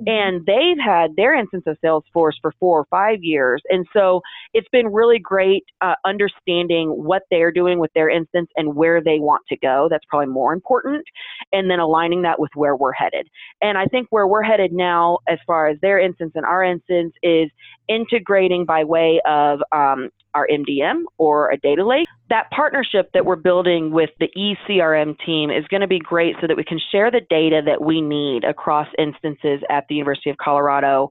[0.00, 0.08] Mm-hmm.
[0.08, 3.60] And they've had their instance of Salesforce for four or five years.
[3.68, 4.20] And so
[4.54, 9.18] it's been really great uh, understanding what they're doing with their instance and where they
[9.18, 9.88] want to go.
[9.90, 11.04] That's probably more important.
[11.52, 13.26] And then aligning that with where we're headed.
[13.60, 17.12] And I think where we're headed now, as far as their instance and our instance,
[17.24, 17.50] is
[17.88, 22.06] integrating by way of um, our MDM or a data lake.
[22.28, 26.46] That partnership that we're building with the eCRM team is going to be great so
[26.46, 30.36] that we can share the data that we need across instances at the University of
[30.36, 31.10] Colorado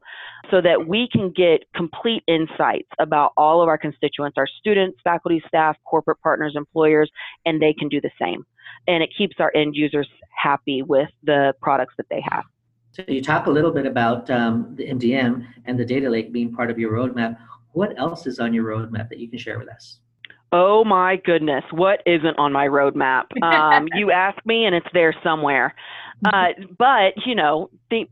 [0.51, 5.41] so that we can get complete insights about all of our constituents, our students, faculty,
[5.47, 7.09] staff, corporate partners, employers,
[7.45, 8.45] and they can do the same.
[8.87, 10.07] And it keeps our end users
[10.37, 12.43] happy with the products that they have.
[12.91, 16.53] So you talk a little bit about um, the MDM and the data lake being
[16.53, 17.37] part of your roadmap.
[17.75, 19.99] What else is on your roadmap that you can share with us?
[20.53, 23.23] Oh my goodness, what isn't on my roadmap?
[23.43, 25.75] Um, you ask me, and it's there somewhere.
[26.23, 26.47] Uh,
[26.77, 28.07] but you know, the,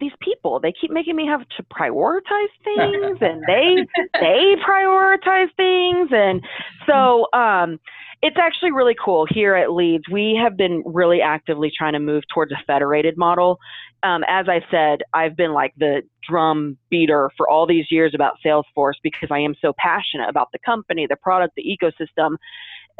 [0.00, 3.86] these people they keep making me have to prioritize things, and they
[4.20, 6.42] they prioritize things, and
[6.86, 7.80] so um,
[8.20, 10.04] it's actually really cool here at Leeds.
[10.10, 13.58] We have been really actively trying to move towards a federated model.
[14.02, 18.34] Um, as I said, I've been like the drum beater for all these years about
[18.44, 22.36] Salesforce because I am so passionate about the company, the product, the ecosystem.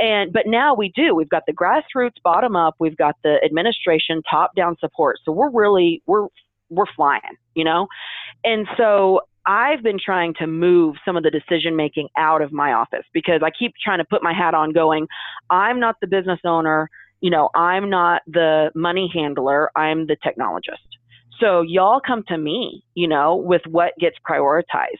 [0.01, 1.15] And but now we do.
[1.15, 2.77] We've got the grassroots bottom up.
[2.79, 5.19] We've got the administration top down support.
[5.25, 6.29] So we're really we're
[6.71, 7.89] we're flying, you know.
[8.45, 12.73] And so I've been trying to move some of the decision making out of my
[12.73, 15.09] office because I keep trying to put my hat on going,
[15.49, 16.91] I'm not the business owner,
[17.23, 20.85] you know, I'm not the money handler, I'm the technologist.
[21.41, 24.97] So y'all come to me, you know, with what gets prioritized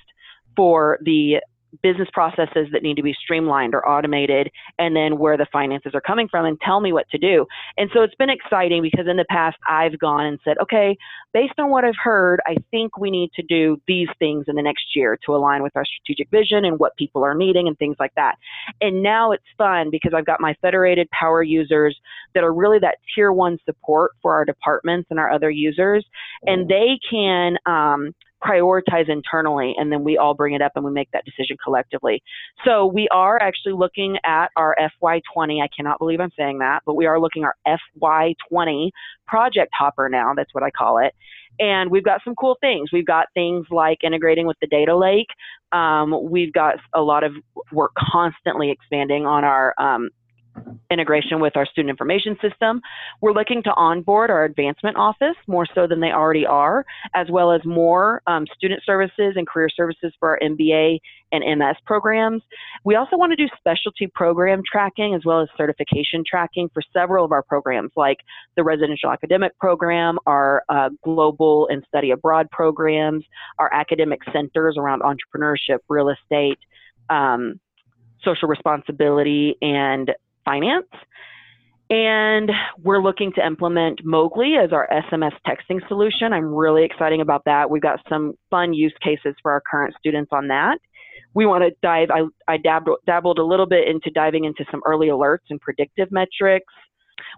[0.57, 1.43] for the
[1.83, 6.01] business processes that need to be streamlined or automated and then where the finances are
[6.01, 7.47] coming from and tell me what to do.
[7.77, 10.97] And so it's been exciting because in the past I've gone and said, okay,
[11.33, 14.63] based on what I've heard, I think we need to do these things in the
[14.63, 17.97] next year to align with our strategic vision and what people are needing and things
[17.99, 18.37] like that.
[18.81, 21.99] And now it's fun because I've got my federated power users
[22.35, 26.05] that are really that tier one support for our departments and our other users.
[26.45, 30.91] And they can um, prioritize internally and then we all bring it up and we
[30.91, 32.23] make that decision collectively.
[32.65, 35.63] So we are actually looking at our FY20.
[35.63, 38.91] I cannot believe I'm saying that, but we are looking our FY20
[39.27, 40.33] project hopper now.
[40.37, 41.15] That's what I call it.
[41.61, 42.91] And we've got some cool things.
[42.93, 45.27] We've got things like integrating with the data lake.
[45.73, 47.33] Um, we've got a lot of
[47.73, 50.11] work constantly expanding on our um,
[50.91, 52.81] integration with our student information system.
[53.21, 57.53] We're looking to onboard our advancement office more so than they already are, as well
[57.53, 60.99] as more um, student services and career services for our MBA
[61.33, 62.43] and MS programs.
[62.85, 67.25] We also want to do specialty program tracking as well as certification tracking for several
[67.25, 68.19] of our programs, like
[68.57, 73.25] the residential academic program, our uh, global and study abroad programs,
[73.59, 76.59] our academic centers around entrepreneurship, real estate.
[77.11, 77.61] Um,
[78.25, 80.13] social responsibility and
[80.49, 80.87] finance.
[81.91, 82.51] And
[82.83, 86.33] we're looking to implement Mogli as our SMS texting solution.
[86.35, 87.71] I'm really excited about that.
[87.71, 90.79] We've got some fun use cases for our current students on that.
[91.35, 94.83] We want to dive, I, I dabbled, dabbled a little bit into diving into some
[94.87, 96.73] early alerts and predictive metrics.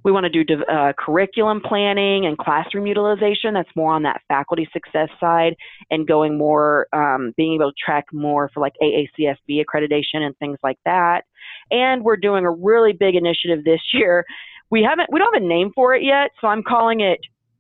[0.05, 3.55] We want to do uh, curriculum planning and classroom utilization.
[3.55, 5.57] That's more on that faculty success side
[5.91, 10.59] and going more, um, being able to track more for like AACSB accreditation and things
[10.63, 11.23] like that.
[11.71, 14.25] And we're doing a really big initiative this year.
[14.71, 17.19] We haven't, we don't have a name for it yet, so I'm calling it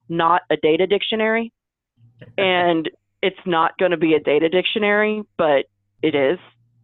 [0.08, 1.52] not a data dictionary.
[2.36, 2.90] And
[3.22, 5.64] it's not going to be a data dictionary, but
[6.02, 6.38] it is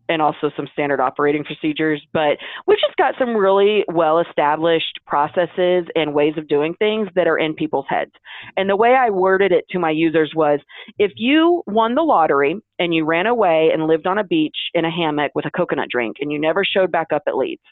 [0.08, 2.02] and also some standard operating procedures.
[2.12, 7.26] But we've just got some really well established processes and ways of doing things that
[7.26, 8.12] are in people's heads.
[8.56, 10.60] And the way I worded it to my users was
[10.98, 14.84] if you won the lottery and you ran away and lived on a beach in
[14.84, 17.62] a hammock with a coconut drink and you never showed back up at Leeds,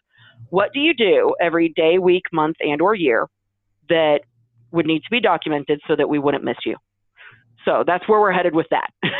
[0.50, 3.28] what do you do every day, week, month, and or year
[3.88, 4.20] that
[4.72, 6.76] would need to be documented so that we wouldn't miss you?
[7.64, 8.90] So that's where we're headed with that.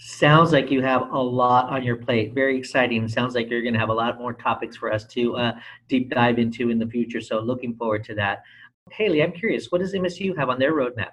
[0.00, 2.32] Sounds like you have a lot on your plate.
[2.32, 3.06] Very exciting.
[3.08, 5.52] Sounds like you're going to have a lot more topics for us to uh,
[5.88, 7.20] deep dive into in the future.
[7.20, 8.42] So looking forward to that.
[8.92, 11.10] Haley, I'm curious, what does MSU have on their roadmap?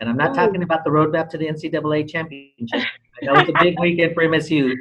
[0.00, 0.34] And I'm not Ooh.
[0.34, 2.88] talking about the roadmap to the NCAA championship.
[3.20, 4.74] I know it's a big weekend for MSU.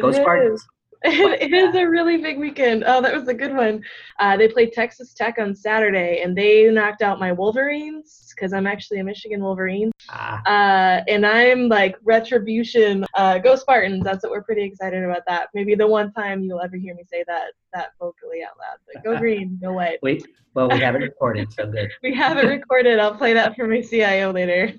[0.00, 0.66] Go Spartans.
[1.40, 2.82] it is a really big weekend.
[2.86, 3.82] Oh, that was a good one.
[4.18, 8.66] Uh, they played Texas Tech on Saturday, and they knocked out my Wolverines because I'm
[8.66, 9.92] actually a Michigan Wolverine.
[10.10, 10.42] Ah.
[10.44, 13.04] Uh, and I'm like retribution.
[13.14, 14.02] Uh, go Spartans!
[14.02, 15.22] That's what we're pretty excited about.
[15.26, 18.78] That maybe the one time you'll ever hear me say that that vocally out loud.
[18.92, 20.00] But go green, go white.
[20.02, 21.90] Wait, well we have it recorded, so good.
[22.02, 22.98] we have it recorded.
[22.98, 24.72] I'll play that for my CIO later.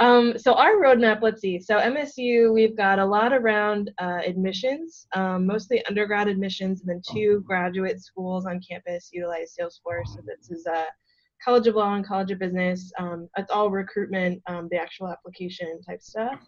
[0.00, 1.58] Um, so our roadmap, let's see.
[1.58, 7.02] So MSU, we've got a lot around uh, admissions, um, mostly undergrad admissions, and then
[7.12, 10.08] two graduate schools on campus utilize Salesforce.
[10.14, 10.84] So this is a
[11.44, 12.92] College of Law and College of Business.
[12.98, 16.40] Um, it's all recruitment, um, the actual application type stuff.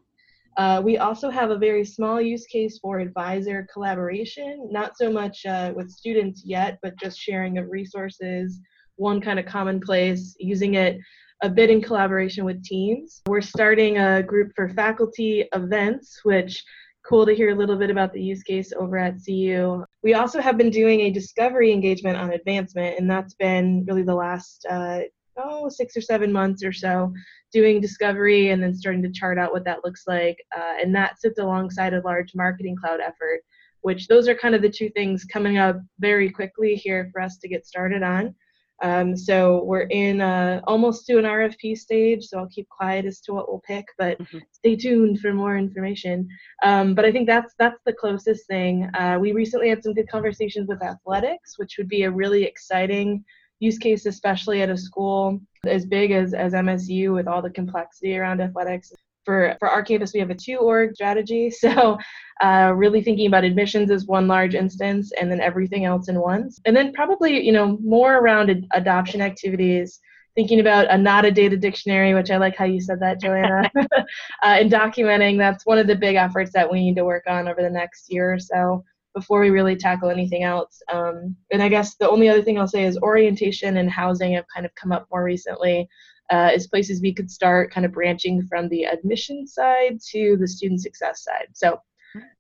[0.56, 5.46] Uh, we also have a very small use case for advisor collaboration, not so much
[5.46, 8.60] uh, with students yet, but just sharing of resources,
[8.96, 10.98] one kind of common place, using it
[11.42, 13.22] a bit in collaboration with teams.
[13.26, 16.62] We're starting a group for faculty events, which
[17.06, 19.84] cool to hear a little bit about the use case over at CU.
[20.02, 24.14] We also have been doing a discovery engagement on advancement, and that's been really the
[24.14, 25.00] last uh,
[25.38, 27.12] oh six or seven months or so
[27.52, 30.36] doing discovery and then starting to chart out what that looks like.
[30.56, 33.40] Uh, and that sits alongside a large marketing cloud effort,
[33.80, 37.38] which those are kind of the two things coming up very quickly here for us
[37.38, 38.34] to get started on.
[38.82, 43.20] Um, so we're in uh, almost to an RFP stage, so I'll keep quiet as
[43.22, 44.38] to what we'll pick, but mm-hmm.
[44.52, 46.28] stay tuned for more information.
[46.62, 48.88] Um, but I think that's that's the closest thing.
[48.94, 53.24] Uh, we recently had some good conversations with athletics, which would be a really exciting
[53.58, 58.16] use case, especially at a school as big as, as MSU with all the complexity
[58.16, 58.90] around athletics
[59.24, 61.52] for, for our campus, we have a two org strategy.
[61.60, 61.98] So,
[62.42, 66.58] uh, really thinking about admissions as one large instance and then everything else in ones
[66.64, 70.00] And then probably, you know, more around ad- adoption activities,
[70.34, 73.70] thinking about a not a data dictionary, which I like how you said that, Joanna,
[73.78, 74.04] uh,
[74.42, 75.36] and documenting.
[75.36, 78.10] That's one of the big efforts that we need to work on over the next
[78.10, 80.80] year or so before we really tackle anything else.
[80.92, 84.44] Um, and I guess the only other thing I'll say is orientation and housing have
[84.54, 85.88] kind of come up more recently
[86.30, 90.46] uh, as places we could start kind of branching from the admission side to the
[90.46, 91.48] student success side.
[91.52, 91.80] So,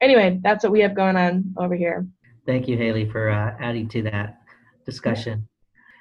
[0.00, 2.06] anyway, that's what we have going on over here.
[2.46, 4.40] Thank you, Haley, for uh, adding to that
[4.86, 5.48] discussion.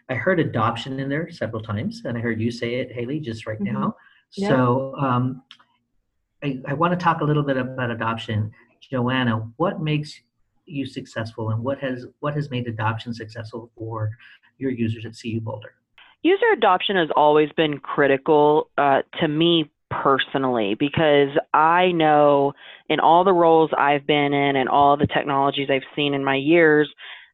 [0.10, 3.46] I heard adoption in there several times, and I heard you say it, Haley, just
[3.46, 3.74] right mm-hmm.
[3.74, 3.96] now.
[4.36, 4.50] Yeah.
[4.50, 5.44] So, um,
[6.44, 8.52] I, I want to talk a little bit about adoption.
[8.90, 10.14] Joanna, what makes
[10.66, 14.12] you successful, and what has what has made adoption successful for
[14.58, 15.74] your users at CU Boulder?
[16.22, 22.54] User adoption has always been critical uh, to me personally because I know
[22.90, 26.36] in all the roles I've been in and all the technologies I've seen in my
[26.36, 26.90] years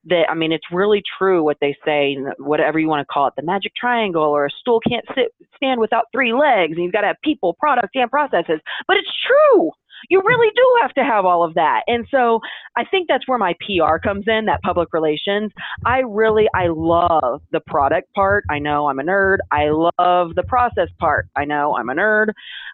[0.05, 3.33] that I mean it's really true what they say whatever you want to call it
[3.35, 7.01] the magic triangle or a stool can't sit stand without three legs and you've got
[7.01, 9.71] to have people products and processes but it's true
[10.09, 11.83] you really do have to have all of that.
[11.87, 12.39] And so
[12.75, 15.51] I think that's where my PR comes in, that public relations.
[15.85, 18.43] I really, I love the product part.
[18.49, 19.37] I know I'm a nerd.
[19.51, 21.27] I love the process part.
[21.35, 22.27] I know I'm a nerd.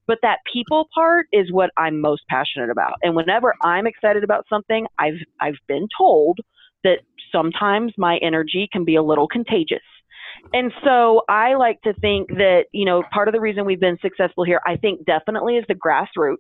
[0.08, 2.94] But that people part is what I'm most passionate about.
[3.04, 6.40] And whenever I'm excited about something, I've, I've been told
[6.84, 7.00] that
[7.32, 9.80] sometimes my energy can be a little contagious.
[10.54, 13.98] And so I like to think that, you know, part of the reason we've been
[14.02, 16.38] successful here, I think definitely is the grassroots.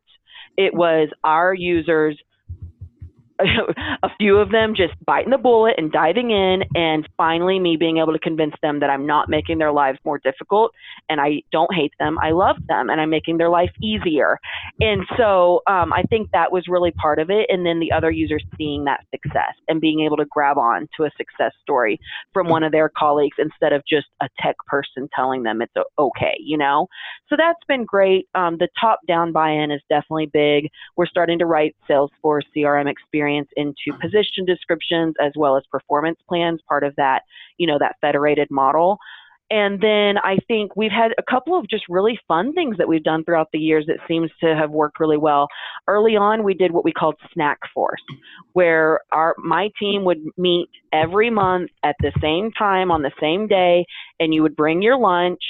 [0.57, 2.19] It was our users
[4.03, 7.97] a few of them just biting the bullet and diving in, and finally me being
[7.97, 10.71] able to convince them that I'm not making their lives more difficult
[11.09, 12.17] and I don't hate them.
[12.19, 14.39] I love them and I'm making their life easier.
[14.79, 17.47] And so um, I think that was really part of it.
[17.49, 21.03] And then the other users seeing that success and being able to grab on to
[21.03, 21.99] a success story
[22.33, 26.35] from one of their colleagues instead of just a tech person telling them it's okay,
[26.39, 26.87] you know?
[27.29, 28.27] So that's been great.
[28.35, 30.69] Um, the top down buy in is definitely big.
[30.95, 36.19] We're starting to write Salesforce CRM experience experience into position descriptions as well as performance
[36.27, 37.21] plans, part of that,
[37.57, 38.97] you know, that federated model.
[39.49, 43.03] And then I think we've had a couple of just really fun things that we've
[43.03, 45.47] done throughout the years that seems to have worked really well.
[45.89, 48.01] Early on, we did what we called Snack Force,
[48.53, 53.45] where our my team would meet every month at the same time on the same
[53.45, 53.85] day,
[54.21, 55.41] and you would bring your lunch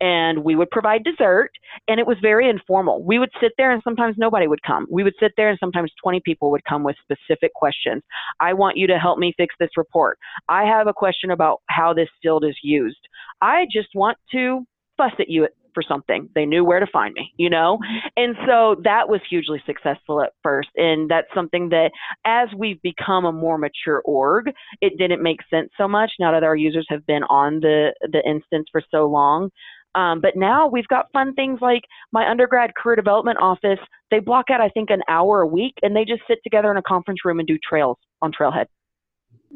[0.00, 1.50] and we would provide dessert
[1.88, 3.04] and it was very informal.
[3.04, 4.86] We would sit there and sometimes nobody would come.
[4.90, 8.02] We would sit there and sometimes 20 people would come with specific questions.
[8.40, 10.18] I want you to help me fix this report.
[10.48, 12.98] I have a question about how this field is used.
[13.40, 14.66] I just want to
[14.96, 16.28] fuss at you for something.
[16.34, 17.78] They knew where to find me you know?
[18.16, 21.90] And so that was hugely successful at first and that's something that
[22.24, 26.42] as we've become a more mature org it didn't make sense so much now that
[26.42, 29.50] our users have been on the the instance for so long
[29.96, 31.82] um, but now we've got fun things like
[32.12, 33.78] my undergrad career development office.
[34.10, 36.76] They block out, I think, an hour a week and they just sit together in
[36.76, 38.66] a conference room and do trails on Trailhead.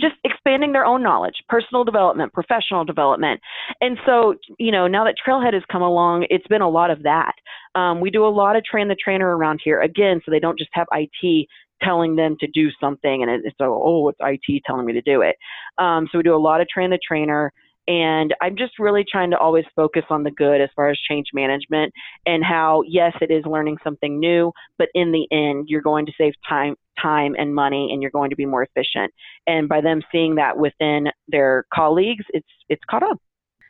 [0.01, 3.41] Just expanding their own knowledge, personal development, professional development.
[3.83, 7.03] And so, you know, now that Trailhead has come along, it's been a lot of
[7.03, 7.33] that.
[7.75, 10.59] Um, we do a lot of train the trainer around here, again, so they don't
[10.59, 11.47] just have IT
[11.83, 15.37] telling them to do something and it's, oh, it's IT telling me to do it.
[15.79, 17.53] Um, so we do a lot of train the trainer.
[17.89, 21.27] And I'm just really trying to always focus on the good as far as change
[21.33, 21.93] management
[22.27, 26.13] and how, yes, it is learning something new, but in the end, you're going to
[26.17, 29.13] save time, time and money, and you're going to be more efficient.
[29.47, 33.19] And by them seeing that within their colleagues, it's it's caught up.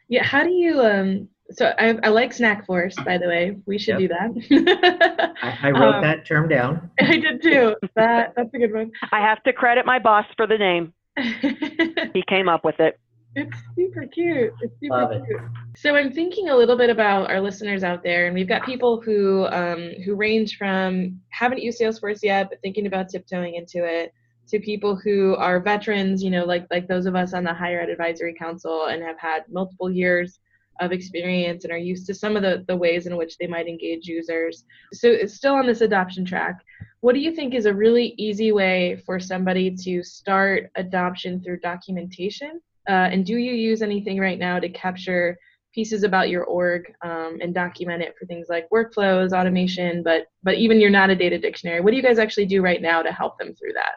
[0.08, 0.24] Yeah.
[0.24, 0.80] How do you?
[0.80, 3.56] Um, so I, I like Snack Force, by the way.
[3.66, 4.10] We should Yep.
[4.30, 5.34] do that.
[5.42, 6.90] I, I wrote Um, that term down.
[7.00, 7.74] I did too.
[7.96, 8.92] That that's a good one.
[9.12, 10.92] I have to credit my boss for the name.
[12.12, 12.98] He came up with it.
[13.36, 14.52] It's super cute.
[14.60, 15.22] It's super Love it.
[15.24, 15.40] cute.
[15.76, 19.00] So I'm thinking a little bit about our listeners out there, and we've got people
[19.00, 24.12] who um, who range from haven't used Salesforce yet but thinking about tiptoeing into it,
[24.48, 27.80] to people who are veterans, you know, like like those of us on the Higher
[27.80, 30.40] Ed Advisory Council and have had multiple years
[30.80, 33.68] of experience and are used to some of the, the ways in which they might
[33.68, 34.64] engage users.
[34.92, 36.58] So it's still on this adoption track.
[37.00, 41.60] What do you think is a really easy way for somebody to start adoption through
[41.60, 42.60] documentation?
[42.88, 45.36] Uh, and do you use anything right now to capture
[45.72, 50.56] pieces about your org um, and document it for things like workflows, automation, but but
[50.56, 51.80] even you're not a data dictionary.
[51.80, 53.96] What do you guys actually do right now to help them through that?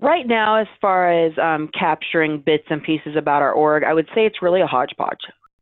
[0.00, 4.08] Right now, as far as um, capturing bits and pieces about our org, I would
[4.14, 5.18] say it's really a hodgepodge.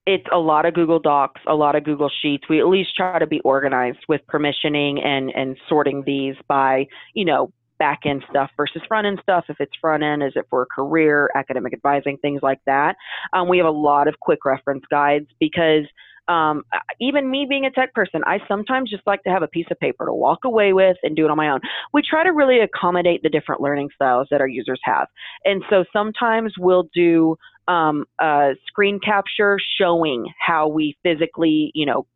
[0.07, 2.44] It's a lot of Google Docs, a lot of Google Sheets.
[2.49, 7.24] We at least try to be organized with permissioning and, and sorting these by, you
[7.24, 9.44] know, back end stuff versus front end stuff.
[9.48, 12.96] If it's front end, is it for career, academic advising, things like that.
[13.32, 15.84] Um, we have a lot of quick reference guides because
[16.28, 16.64] um,
[17.00, 19.80] even me being a tech person, I sometimes just like to have a piece of
[19.80, 21.60] paper to walk away with and do it on my own.
[21.92, 25.08] We try to really accommodate the different learning styles that our users have.
[25.44, 32.06] And so sometimes we'll do um, a screen capture showing how we physically, you know,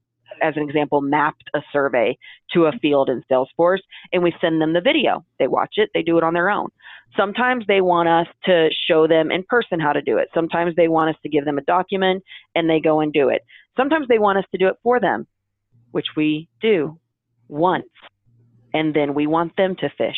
[0.43, 2.17] as an example, mapped a survey
[2.53, 3.81] to a field in Salesforce
[4.13, 5.25] and we send them the video.
[5.39, 6.69] They watch it, they do it on their own.
[7.17, 10.29] Sometimes they want us to show them in person how to do it.
[10.35, 12.23] Sometimes they want us to give them a document
[12.55, 13.43] and they go and do it.
[13.77, 15.27] Sometimes they want us to do it for them,
[15.91, 16.99] which we do
[17.49, 17.85] once.
[18.75, 20.17] And then we want them to fish.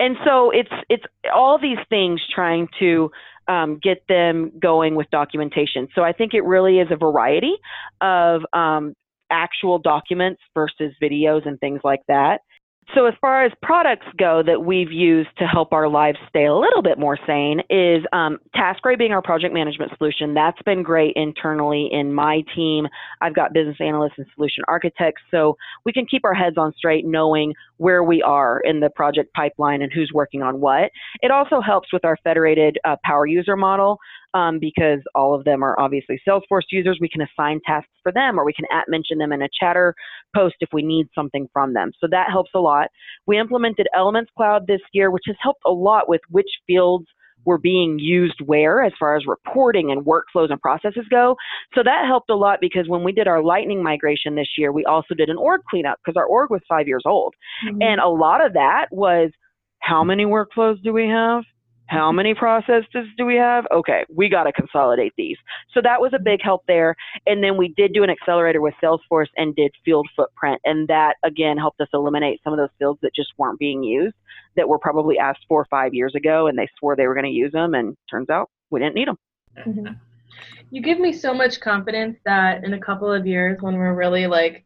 [0.00, 3.10] And so it's it's all these things trying to
[3.48, 5.88] um, get them going with documentation.
[5.94, 7.54] So I think it really is a variety
[8.00, 8.94] of um,
[9.30, 12.40] actual documents versus videos and things like that.
[12.94, 16.54] So, as far as products go that we've used to help our lives stay a
[16.54, 20.34] little bit more sane, is um, TaskRay being our project management solution.
[20.34, 22.86] That's been great internally in my team.
[23.20, 27.04] I've got business analysts and solution architects, so we can keep our heads on straight
[27.04, 30.90] knowing where we are in the project pipeline and who's working on what.
[31.22, 33.98] It also helps with our federated uh, power user model
[34.36, 36.98] um, because all of them are obviously Salesforce users.
[37.00, 39.94] We can assign tasks for them or we can at mention them in a chatter
[40.34, 41.92] post if we need something from them.
[42.00, 42.88] So that helps a lot.
[43.26, 47.06] We implemented Elements Cloud this year, which has helped a lot with which fields
[47.46, 51.36] were being used where as far as reporting and workflows and processes go.
[51.74, 54.84] So that helped a lot because when we did our Lightning migration this year, we
[54.84, 57.34] also did an org cleanup because our org was five years old.
[57.80, 59.30] And a lot of that was
[59.78, 61.44] how many workflows do we have?
[61.88, 63.66] How many processes do we have?
[63.72, 65.36] Okay, we got to consolidate these.
[65.72, 66.96] So that was a big help there.
[67.26, 70.60] And then we did do an accelerator with Salesforce and did field footprint.
[70.64, 74.16] And that, again, helped us eliminate some of those fields that just weren't being used
[74.56, 77.24] that were probably asked four or five years ago and they swore they were going
[77.24, 77.74] to use them.
[77.74, 79.18] And turns out we didn't need them.
[79.56, 79.96] Mhm.
[80.70, 84.26] You give me so much confidence that in a couple of years, when we're really
[84.26, 84.65] like,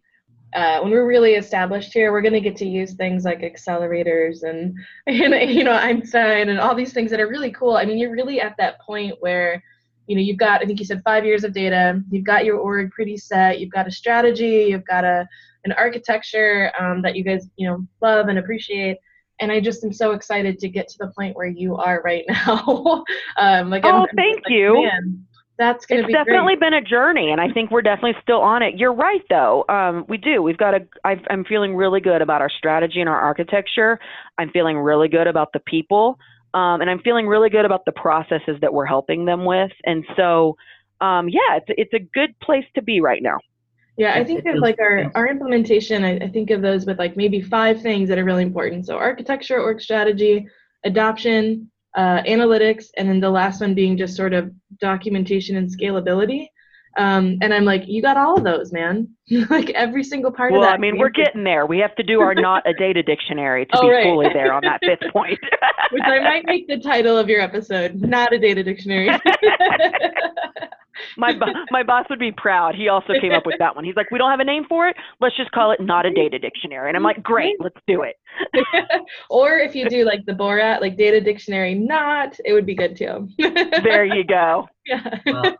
[0.55, 4.43] uh, when we're really established here, we're going to get to use things like accelerators
[4.43, 4.77] and,
[5.07, 7.77] and you know Einstein and all these things that are really cool.
[7.77, 9.63] I mean, you're really at that point where,
[10.07, 12.59] you know, you've got, I think you said five years of data, you've got your
[12.59, 15.29] org pretty set, you've got a strategy, you've got a,
[15.65, 18.99] an architecture um, that you guys, you know, love and appreciate.
[19.41, 22.25] And I just am so excited to get to the point where you are right
[22.29, 23.05] now.
[23.37, 24.83] um, like, oh, I'm, thank like, you.
[24.83, 25.27] Man,
[25.61, 26.71] that's going to it's be definitely great.
[26.71, 28.77] been a journey and i think we're definitely still on it.
[28.77, 29.65] You're right though.
[29.69, 30.43] Um, we do.
[30.43, 33.99] We've got a I've, i'm feeling really good about our strategy and our architecture.
[34.39, 36.19] I'm feeling really good about the people
[36.55, 39.71] um, and i'm feeling really good about the processes that we're helping them with.
[39.85, 40.57] And so
[41.03, 43.39] um, yeah it's, it's a good place to be right now.
[43.99, 46.99] Yeah, I think it of like our, our implementation, I, I think of those with
[46.99, 48.87] like maybe five things that are really important.
[48.87, 50.49] So architecture, org strategy,
[50.85, 56.47] adoption, uh, analytics, and then the last one being just sort of documentation and scalability.
[56.97, 59.09] Um, and I'm like, you got all of those, man.
[59.49, 60.75] like every single part well of that.
[60.75, 63.79] i mean we're getting there we have to do our not a data dictionary to
[63.79, 64.03] Oh, be right.
[64.03, 65.39] fully there on that fifth point
[65.93, 69.09] Which I might make the title of your episode, not a data dictionary.
[71.17, 72.75] My bo- my boss would be proud.
[72.75, 73.85] He also came up with that one.
[73.85, 74.97] He's like, we don't have a name for it.
[75.21, 76.89] Let's just call it not a data dictionary.
[76.89, 78.17] And I'm like, great, let's do it.
[79.31, 82.97] or if you do like the Borat, like data dictionary, not, it would be good
[82.97, 83.29] too.
[83.83, 84.69] There you go.
[84.87, 85.21] Yeah.
[85.27, 85.57] Well,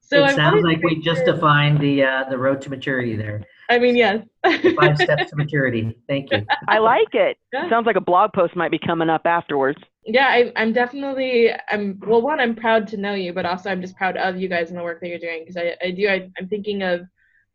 [0.00, 3.44] so it I sounds like we just defined the uh, the road to maturity there.
[3.70, 4.24] I mean, yes.
[4.78, 5.96] Five steps to maturity.
[6.08, 6.44] Thank you.
[6.68, 7.38] I like it.
[7.52, 7.68] Yeah.
[7.70, 9.78] Sounds like a blog post might be coming up afterwards.
[10.04, 11.50] yeah, I, I'm definitely.
[11.70, 12.20] I'm well.
[12.20, 14.78] One, I'm proud to know you, but also I'm just proud of you guys and
[14.78, 16.08] the work that you're doing because I, I do.
[16.08, 17.02] I, I'm thinking of,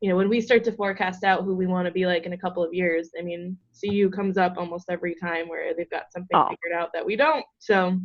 [0.01, 2.33] you know, when we start to forecast out who we want to be like in
[2.33, 3.11] a couple of years.
[3.19, 6.47] I mean, CU comes up almost every time where they've got something Oh.
[6.49, 7.45] figured out that we don't.
[7.59, 7.99] So,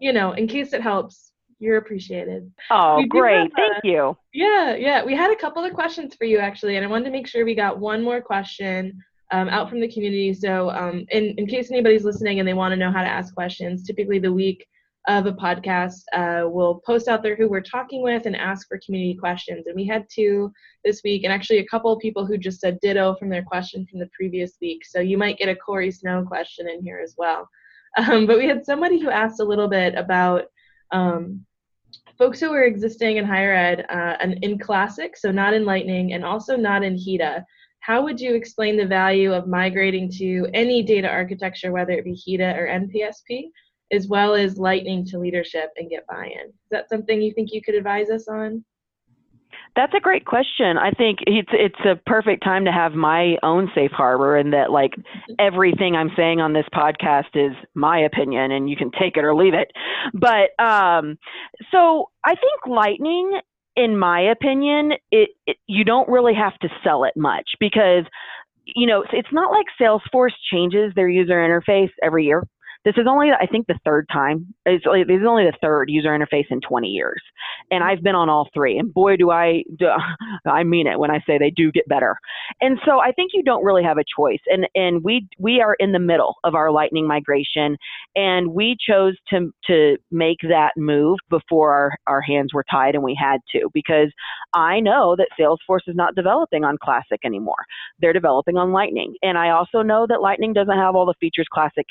[0.00, 1.27] you know, in case it helps,
[1.58, 2.50] you're appreciated.
[2.70, 3.50] Oh, great.
[3.56, 4.16] Thank you.
[4.32, 5.04] Yeah, yeah.
[5.04, 7.44] We had a couple of questions for you actually, and I wanted to make sure
[7.44, 10.32] we got one more question um, out from the community.
[10.34, 13.34] So, um, in in case anybody's listening and they want to know how to ask
[13.34, 14.66] questions, typically the week
[15.06, 18.80] of a podcast, uh, we'll post out there who we're talking with and ask for
[18.84, 19.66] community questions.
[19.66, 20.52] And we had two
[20.84, 23.86] this week, and actually a couple of people who just said ditto from their question
[23.90, 24.84] from the previous week.
[24.84, 27.48] So you might get a Corey Snow question in here as well.
[27.96, 30.44] Um, but we had somebody who asked a little bit about.
[30.92, 31.46] Um,
[32.18, 36.12] folks who are existing in higher ed uh, and in classic so not in lightning
[36.12, 37.44] and also not in HEDA
[37.80, 42.14] how would you explain the value of migrating to any data architecture whether it be
[42.26, 43.50] HEDA or npsp
[43.92, 46.48] as well as lightning to leadership and get buy-in?
[46.48, 48.64] Is that something you think you could advise us on
[49.76, 50.76] That's a great question.
[50.76, 54.70] I think it's it's a perfect time to have my own safe harbor and that
[54.70, 54.94] like
[55.38, 59.34] everything I'm saying on this podcast is my opinion and you can take it or
[59.34, 59.70] leave it.
[60.12, 61.16] But um
[61.70, 63.40] so I think lightning
[63.76, 68.04] in my opinion it, it you don't really have to sell it much because
[68.66, 72.42] you know it's not like Salesforce changes their user interface every year.
[72.84, 74.54] This is only, I think, the third time.
[74.64, 77.20] It's, this is only the third user interface in 20 years,
[77.70, 78.78] and I've been on all three.
[78.78, 79.88] And boy, do I, do,
[80.46, 82.16] I mean it when I say they do get better.
[82.60, 84.40] And so I think you don't really have a choice.
[84.46, 87.76] And and we we are in the middle of our Lightning migration,
[88.14, 93.02] and we chose to to make that move before our our hands were tied, and
[93.02, 94.12] we had to because
[94.54, 97.64] I know that Salesforce is not developing on Classic anymore.
[98.00, 101.46] They're developing on Lightning, and I also know that Lightning doesn't have all the features
[101.52, 101.86] Classic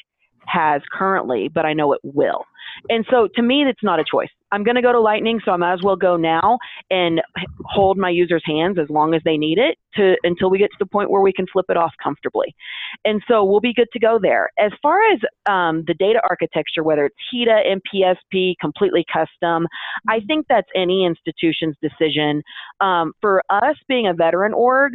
[0.48, 2.46] has currently, but I know it will.
[2.90, 4.30] And so to me, it's not a choice.
[4.52, 6.58] I'm going to go to Lightning, so I might as well go now
[6.90, 7.22] and
[7.66, 10.78] hold my users' hands as long as they need it to until we get to
[10.80, 12.56] the point where we can flip it off comfortably.
[13.04, 14.50] And so we'll be good to go there.
[14.58, 15.20] As far as
[15.50, 19.68] um, the data architecture, whether it's HEDA, NPSP, completely custom,
[20.08, 22.42] I think that's any institution's decision.
[22.80, 24.94] Um, for us being a veteran org,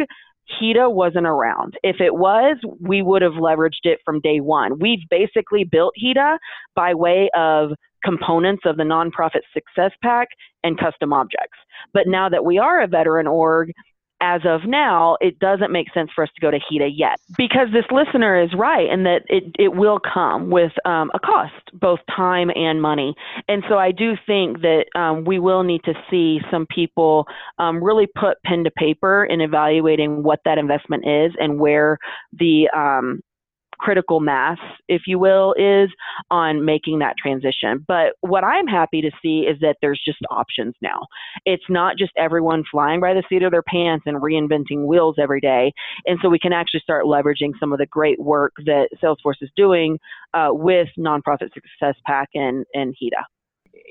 [0.60, 1.74] HEDA wasn't around.
[1.82, 4.78] If it was, we would have leveraged it from day one.
[4.78, 6.38] We've basically built HEDA
[6.74, 7.70] by way of
[8.04, 10.28] components of the nonprofit success pack
[10.64, 11.58] and custom objects.
[11.92, 13.72] But now that we are a veteran org,
[14.22, 17.68] as of now, it doesn't make sense for us to go to HEDA yet because
[17.72, 21.98] this listener is right in that it, it will come with um, a cost, both
[22.14, 23.14] time and money.
[23.48, 27.26] And so I do think that um, we will need to see some people
[27.58, 31.98] um, really put pen to paper in evaluating what that investment is and where
[32.32, 33.20] the um,
[33.82, 34.58] critical mass,
[34.88, 35.90] if you will, is
[36.30, 37.84] on making that transition.
[37.86, 41.00] But what I'm happy to see is that there's just options now.
[41.44, 45.40] It's not just everyone flying by the seat of their pants and reinventing wheels every
[45.40, 45.72] day.
[46.06, 49.50] And so we can actually start leveraging some of the great work that Salesforce is
[49.56, 49.98] doing
[50.32, 53.24] uh, with Nonprofit Success Pack and, and HEDA.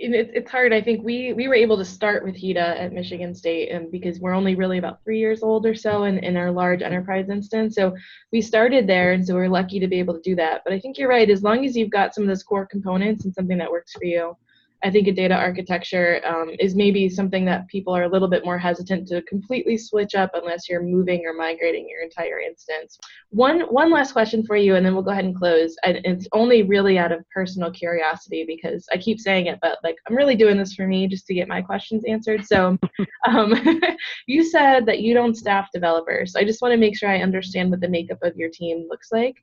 [0.04, 0.74] And it's hard.
[0.74, 4.20] I think we we were able to start with HEDA at Michigan State, and because
[4.20, 7.76] we're only really about three years old or so in, in our large enterprise instance,
[7.76, 7.96] so
[8.32, 10.62] we started there, and so we're lucky to be able to do that.
[10.64, 11.30] But I think you're right.
[11.30, 14.06] As long as you've got some of those core components and something that works for
[14.06, 14.36] you,
[14.84, 18.44] I think a data architecture um, is maybe something that people are a little bit
[18.44, 22.98] more hesitant to completely switch up unless you're moving or migrating your entire instance.
[23.30, 25.76] One one last question for you, and then we'll go ahead and close.
[25.84, 29.98] And it's only really out of personal curiosity because I keep saying it, but like
[30.08, 32.46] I'm really doing this for me just to get my questions answered.
[32.46, 32.78] So,
[33.28, 33.54] um,
[34.28, 36.36] you said that you don't staff developers.
[36.36, 39.12] I just want to make sure I understand what the makeup of your team looks
[39.12, 39.36] like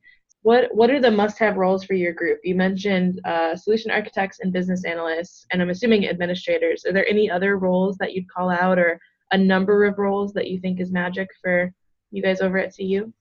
[0.48, 2.40] what what are the must-have roles for your group?
[2.42, 6.86] You mentioned uh, solution architects and business analysts, and I'm assuming administrators.
[6.86, 8.98] Are there any other roles that you'd call out, or
[9.30, 11.70] a number of roles that you think is magic for
[12.12, 13.12] you guys over at CU?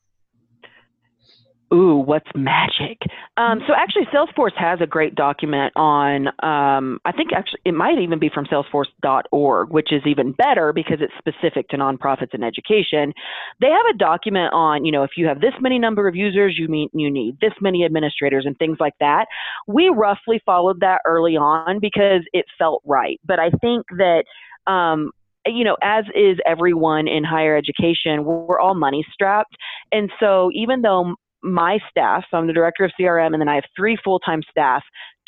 [1.74, 2.98] Ooh, what's magic?
[3.36, 6.28] Um, so actually, Salesforce has a great document on.
[6.42, 11.00] Um, I think actually it might even be from Salesforce.org, which is even better because
[11.02, 13.14] it's specific to nonprofits and education.
[13.60, 16.58] They have a document on, you know, if you have this many number of users,
[16.58, 19.26] you mean you need this many administrators and things like that.
[19.68, 24.24] We roughly followed that early on because it felt right, but I think that.
[24.68, 25.12] Um,
[25.50, 29.56] you know, as is everyone in higher education, we're all money strapped.
[29.94, 33.56] And so even though my staff, so I'm the director of CRM, and then I
[33.56, 34.84] have three full time staff.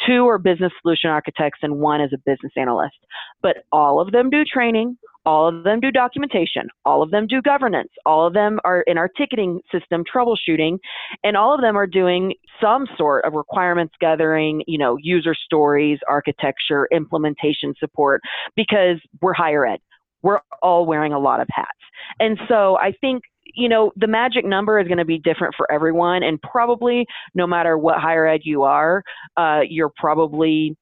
[0.08, 2.96] Two are business solution architects, and one is a business analyst.
[3.42, 7.42] But all of them do training, all of them do documentation, all of them do
[7.42, 10.78] governance, all of them are in our ticketing system troubleshooting,
[11.24, 16.00] and all of them are doing some sort of requirements gathering, you know, user stories,
[16.08, 18.22] architecture, implementation support,
[18.56, 19.80] because we're higher ed.
[20.22, 21.70] We're all wearing a lot of hats.
[22.20, 23.24] And so I think
[23.56, 26.24] you know, the magic number is going to be different for everyone.
[26.24, 29.04] And probably no matter what higher ed you are,
[29.38, 30.76] uh, you're probably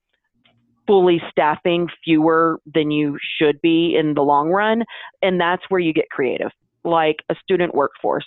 [0.86, 4.84] fully staffing fewer than you should be in the long run.
[5.22, 6.52] And that's where you get creative,
[6.84, 8.26] like a student workforce.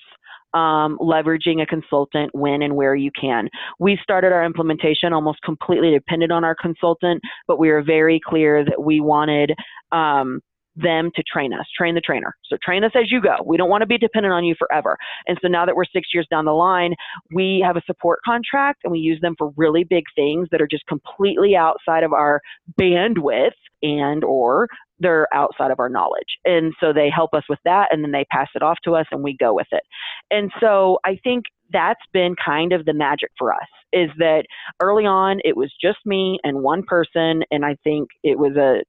[0.53, 3.49] Um, leveraging a consultant when and where you can.
[3.79, 8.65] We started our implementation almost completely dependent on our consultant, but we were very clear
[8.65, 9.53] that we wanted
[9.93, 10.41] um,
[10.77, 12.35] them to train us, train the trainer.
[12.45, 13.37] So train us as you go.
[13.45, 14.97] We don't want to be dependent on you forever.
[15.27, 16.95] And so now that we're six years down the line,
[17.35, 20.69] we have a support contract and we use them for really big things that are
[20.71, 22.41] just completely outside of our
[22.81, 23.51] bandwidth
[23.83, 24.69] and or
[24.99, 26.39] they're outside of our knowledge.
[26.45, 29.07] And so they help us with that and then they pass it off to us
[29.11, 29.83] and we go with it.
[30.31, 34.45] And so I think that's been kind of the magic for us is that
[34.81, 38.83] early on it was just me and one person and I think it was a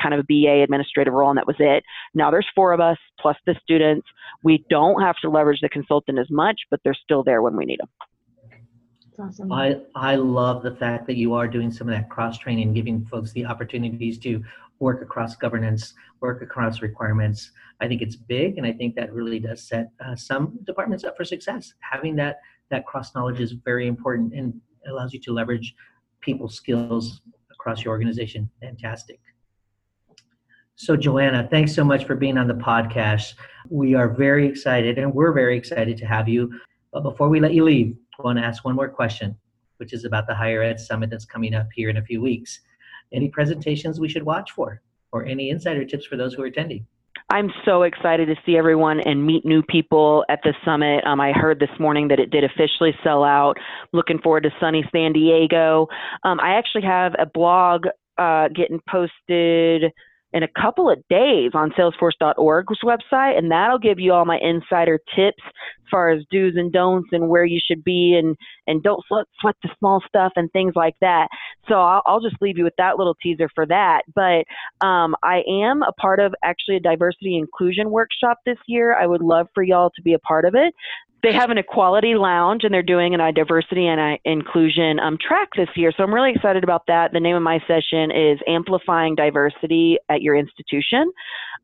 [0.00, 1.84] kind of a BA administrative role, and that was it.
[2.14, 4.06] Now there's four of us plus the students.
[4.42, 7.64] We don't have to leverage the consultant as much, but they're still there when we
[7.64, 7.88] need them.
[9.18, 9.52] Awesome.
[9.52, 13.04] I, I love the fact that you are doing some of that cross training, giving
[13.04, 14.42] folks the opportunities to
[14.78, 17.50] work across governance, work across requirements.
[17.80, 21.18] I think it's big, and I think that really does set uh, some departments up
[21.18, 21.74] for success.
[21.80, 22.40] Having that
[22.70, 25.74] that cross knowledge is very important and allows you to leverage
[26.20, 27.20] people's skills
[27.50, 28.48] across your organization.
[28.62, 29.20] Fantastic.
[30.82, 33.34] So, Joanna, thanks so much for being on the podcast.
[33.68, 36.58] We are very excited, and we're very excited to have you.
[36.90, 39.36] But before we let you leave, I want to ask one more question,
[39.76, 42.60] which is about the Higher Ed Summit that's coming up here in a few weeks.
[43.12, 44.80] Any presentations we should watch for,
[45.12, 46.86] or any insider tips for those who are attending?
[47.28, 51.04] I'm so excited to see everyone and meet new people at the summit.
[51.06, 53.58] Um, I heard this morning that it did officially sell out.
[53.92, 55.88] Looking forward to sunny San Diego.
[56.24, 57.84] Um, I actually have a blog
[58.16, 59.92] uh, getting posted
[60.32, 64.98] in a couple of days on salesforce.org's website and that'll give you all my insider
[65.16, 69.04] tips as far as do's and don'ts and where you should be and and don't
[69.06, 71.28] sweat, sweat the small stuff and things like that
[71.68, 74.44] so I'll, I'll just leave you with that little teaser for that but
[74.84, 79.22] um, i am a part of actually a diversity inclusion workshop this year i would
[79.22, 80.74] love for y'all to be a part of it
[81.22, 85.68] they have an equality lounge and they're doing an diversity and inclusion um, track this
[85.76, 85.92] year.
[85.96, 87.12] So I'm really excited about that.
[87.12, 91.12] The name of my session is Amplifying Diversity at Your Institution.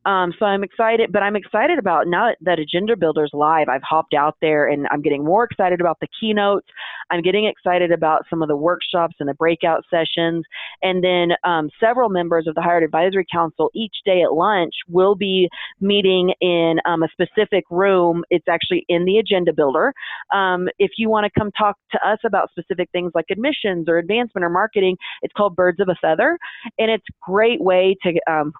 [0.07, 3.67] Um, so I'm excited, but I'm excited about now that Agenda Builder's live.
[3.67, 6.67] I've hopped out there and I'm getting more excited about the keynotes.
[7.11, 10.45] I'm getting excited about some of the workshops and the breakout sessions.
[10.81, 14.73] And then um, several members of the Higher Ed Advisory Council each day at lunch
[14.87, 15.49] will be
[15.81, 18.23] meeting in um, a specific room.
[18.29, 19.93] It's actually in the Agenda Builder.
[20.33, 23.97] Um, if you want to come talk to us about specific things like admissions or
[23.97, 26.37] advancement or marketing, it's called Birds of a Feather.
[26.79, 28.53] And it's a great way to um,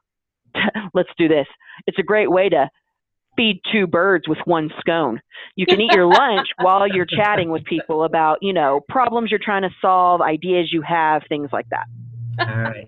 [0.94, 1.48] let's do this.
[1.86, 2.70] It's a great way to
[3.36, 5.22] feed two birds with one scone.
[5.56, 9.40] You can eat your lunch while you're chatting with people about, you know, problems you're
[9.42, 11.86] trying to solve, ideas you have, things like that.
[12.40, 12.88] All right.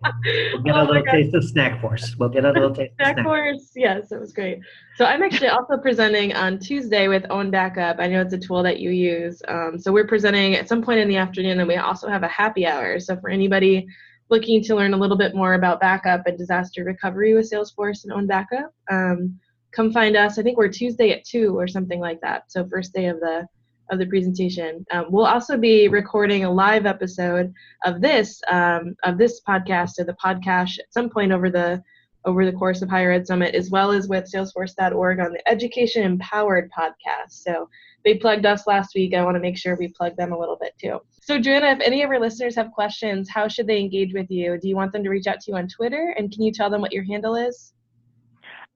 [0.53, 2.15] We'll get oh a little taste of Snack Force.
[2.19, 3.71] We'll get a little taste Snack, Snack Force.
[3.75, 4.59] Yes, it was great.
[4.95, 7.97] So I'm actually also presenting on Tuesday with Own Backup.
[7.99, 9.41] I know it's a tool that you use.
[9.47, 12.27] Um, so we're presenting at some point in the afternoon, and we also have a
[12.27, 12.99] happy hour.
[12.99, 13.87] So for anybody
[14.29, 18.13] looking to learn a little bit more about backup and disaster recovery with Salesforce and
[18.13, 19.39] OwnBackup, um,
[19.71, 20.37] come find us.
[20.37, 22.51] I think we're Tuesday at two or something like that.
[22.51, 23.47] So first day of the
[23.91, 24.85] of the presentation.
[24.91, 27.51] Um, we'll also be recording a live episode
[27.85, 31.83] of this um, of this podcast or the podcast at some point over the
[32.25, 36.03] over the course of Higher Ed Summit, as well as with Salesforce.org on the Education
[36.03, 37.31] Empowered podcast.
[37.31, 37.69] So
[38.03, 39.13] they plugged us last week.
[39.13, 40.99] I want to make sure we plug them a little bit too.
[41.21, 44.57] So, Joanna, if any of our listeners have questions, how should they engage with you?
[44.57, 46.15] Do you want them to reach out to you on Twitter?
[46.17, 47.73] And can you tell them what your handle is?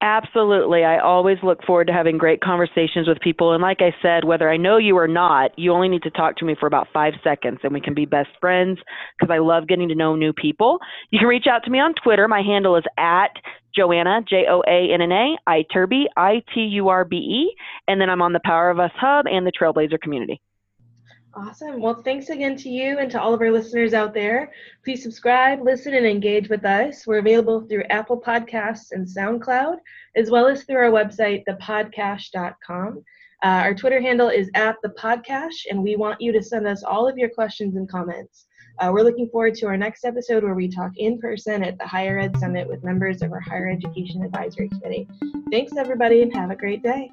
[0.03, 0.84] Absolutely.
[0.84, 3.53] I always look forward to having great conversations with people.
[3.53, 6.36] And like I said, whether I know you or not, you only need to talk
[6.38, 8.80] to me for about five seconds and we can be best friends
[9.17, 10.80] because I love getting to know new people.
[11.11, 12.28] You can reach out to me on Twitter.
[12.28, 13.32] My handle is at
[13.76, 17.55] Joanna, J O A N N A, Iturbe, I T U R B E.
[17.88, 20.41] And then I'm on the Power of Us Hub and the Trailblazer community.
[21.36, 21.82] Awesome.
[21.82, 24.51] Well, thanks again to you and to all of our listeners out there.
[24.86, 27.07] Please subscribe, listen, and engage with us.
[27.07, 29.78] We're available through Apple Podcasts and SoundCloud,
[30.15, 33.03] as well as through our website, thepodcache.com.
[33.43, 37.09] Uh, our Twitter handle is at thepodcache, and we want you to send us all
[37.09, 38.45] of your questions and comments.
[38.80, 41.86] Uh, we're looking forward to our next episode where we talk in person at the
[41.86, 45.07] Higher Ed Summit with members of our Higher Education Advisory Committee.
[45.51, 47.11] Thanks, everybody, and have a great day.